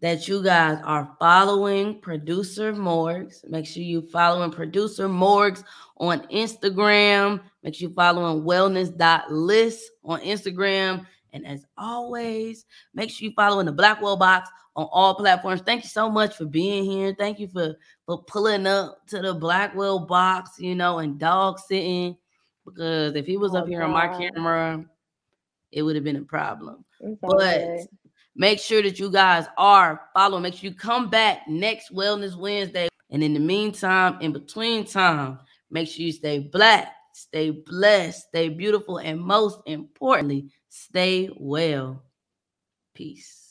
[0.03, 3.47] that you guys are following producer Morgz.
[3.49, 5.63] Make sure you following producer Morgz
[6.03, 7.41] on Instagram.
[7.63, 11.05] Make sure you following wellness.liss on Instagram.
[11.31, 15.61] And as always, make sure you follow in the Blackwell Box on all platforms.
[15.61, 17.15] Thank you so much for being here.
[17.17, 17.75] Thank you for,
[18.05, 22.17] for pulling up to the Blackwell Box, you know, and dog sitting.
[22.65, 23.85] Because if he was oh, up here God.
[23.85, 24.85] on my camera,
[25.71, 26.83] it would have been a problem.
[27.21, 27.79] but
[28.35, 30.43] make sure that you guys are following.
[30.43, 32.89] Make sure you come back next Wellness Wednesday.
[33.09, 35.39] And in the meantime, in between time,
[35.73, 42.03] Make sure you stay black, stay blessed, stay beautiful, and most importantly, stay well.
[42.95, 43.42] Peace.